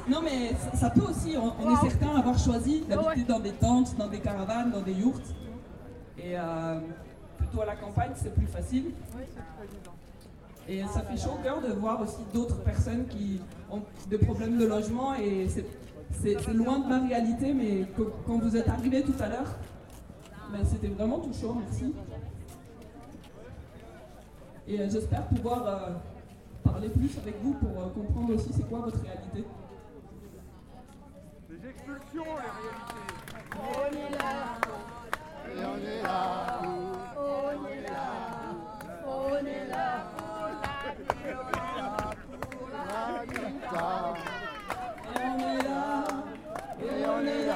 non 0.08 0.20
mais 0.22 0.52
ça, 0.74 0.90
peut 0.90 1.00
aussi, 1.00 1.36
on, 1.36 1.70
est 1.70 1.88
certain 1.88 2.16
avoir 2.16 2.38
choisi 2.38 2.82
d'habiter 2.88 3.24
dans 3.26 3.40
des 3.40 3.52
tentes, 3.52 3.96
dans 3.96 4.08
des 4.08 4.20
caravanes, 4.20 4.70
dans 4.70 4.82
des 4.82 4.92
yurts. 4.92 5.20
Et 6.18 6.38
euh, 6.38 6.80
plutôt 7.38 7.62
à 7.62 7.66
la 7.66 7.76
campagne, 7.76 8.12
c'est 8.14 8.34
plus 8.34 8.46
facile. 8.46 8.92
Et 10.68 10.82
ça 10.92 11.00
fait 11.00 11.16
chaud 11.16 11.36
au 11.38 11.42
cœur 11.42 11.60
de 11.62 11.72
voir 11.72 12.00
aussi 12.00 12.18
d'autres 12.34 12.60
personnes 12.62 13.06
qui 13.06 13.40
ont 13.70 13.82
des 14.10 14.18
problèmes 14.18 14.58
de 14.58 14.66
logement 14.66 15.14
et 15.14 15.48
c'est 15.48 15.64
loin 16.52 16.78
de 16.80 16.88
ma 16.88 17.06
réalité, 17.06 17.52
mais 17.52 17.86
quand 18.26 18.38
vous 18.38 18.56
êtes 18.56 18.68
arrivé 18.68 19.02
tout 19.02 19.14
à 19.20 19.28
l'heure, 19.28 19.54
ben, 20.52 20.64
c'était 20.64 20.88
vraiment 20.88 21.18
touchant, 21.18 21.54
merci. 21.54 21.92
Et 24.68 24.80
euh, 24.80 24.88
j'espère 24.90 25.22
pouvoir 25.26 25.66
euh, 25.66 25.90
parler 26.64 26.88
plus 26.88 27.16
avec 27.18 27.40
vous 27.42 27.54
pour 27.54 27.70
euh, 27.70 27.88
comprendre 27.94 28.34
aussi 28.34 28.52
c'est 28.52 28.68
quoi 28.68 28.80
votre 28.80 29.00
réalité. 29.00 29.44
Les 31.48 31.68
expulsions, 31.68 32.24
les 32.24 32.50
réalités. 32.58 33.06
On 33.58 33.90
est 33.92 34.10
là, 34.18 34.58
et 35.48 35.64
on 35.64 35.78
est 35.86 36.02
là, 36.02 36.60
on 37.16 37.66
est 37.66 37.82
là, 37.82 38.06
on 39.06 39.46
est 39.46 39.66
là 39.68 39.86
pour 42.50 42.68
l'habitat. 42.68 44.14
Et 44.18 44.25
on 47.18 47.26
est. 47.26 47.46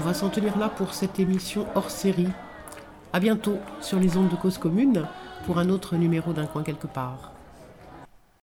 on 0.00 0.02
va 0.02 0.14
s'en 0.14 0.30
tenir 0.30 0.56
là 0.56 0.70
pour 0.70 0.94
cette 0.94 1.20
émission 1.20 1.66
hors 1.74 1.90
série. 1.90 2.28
A 3.12 3.20
bientôt 3.20 3.58
sur 3.82 4.00
les 4.00 4.16
ondes 4.16 4.30
de 4.30 4.36
cause 4.36 4.56
commune 4.56 5.06
pour 5.44 5.58
un 5.58 5.68
autre 5.68 5.96
numéro 5.96 6.32
d'un 6.32 6.46
coin 6.46 6.62
quelque 6.62 6.86
part. 6.86 7.29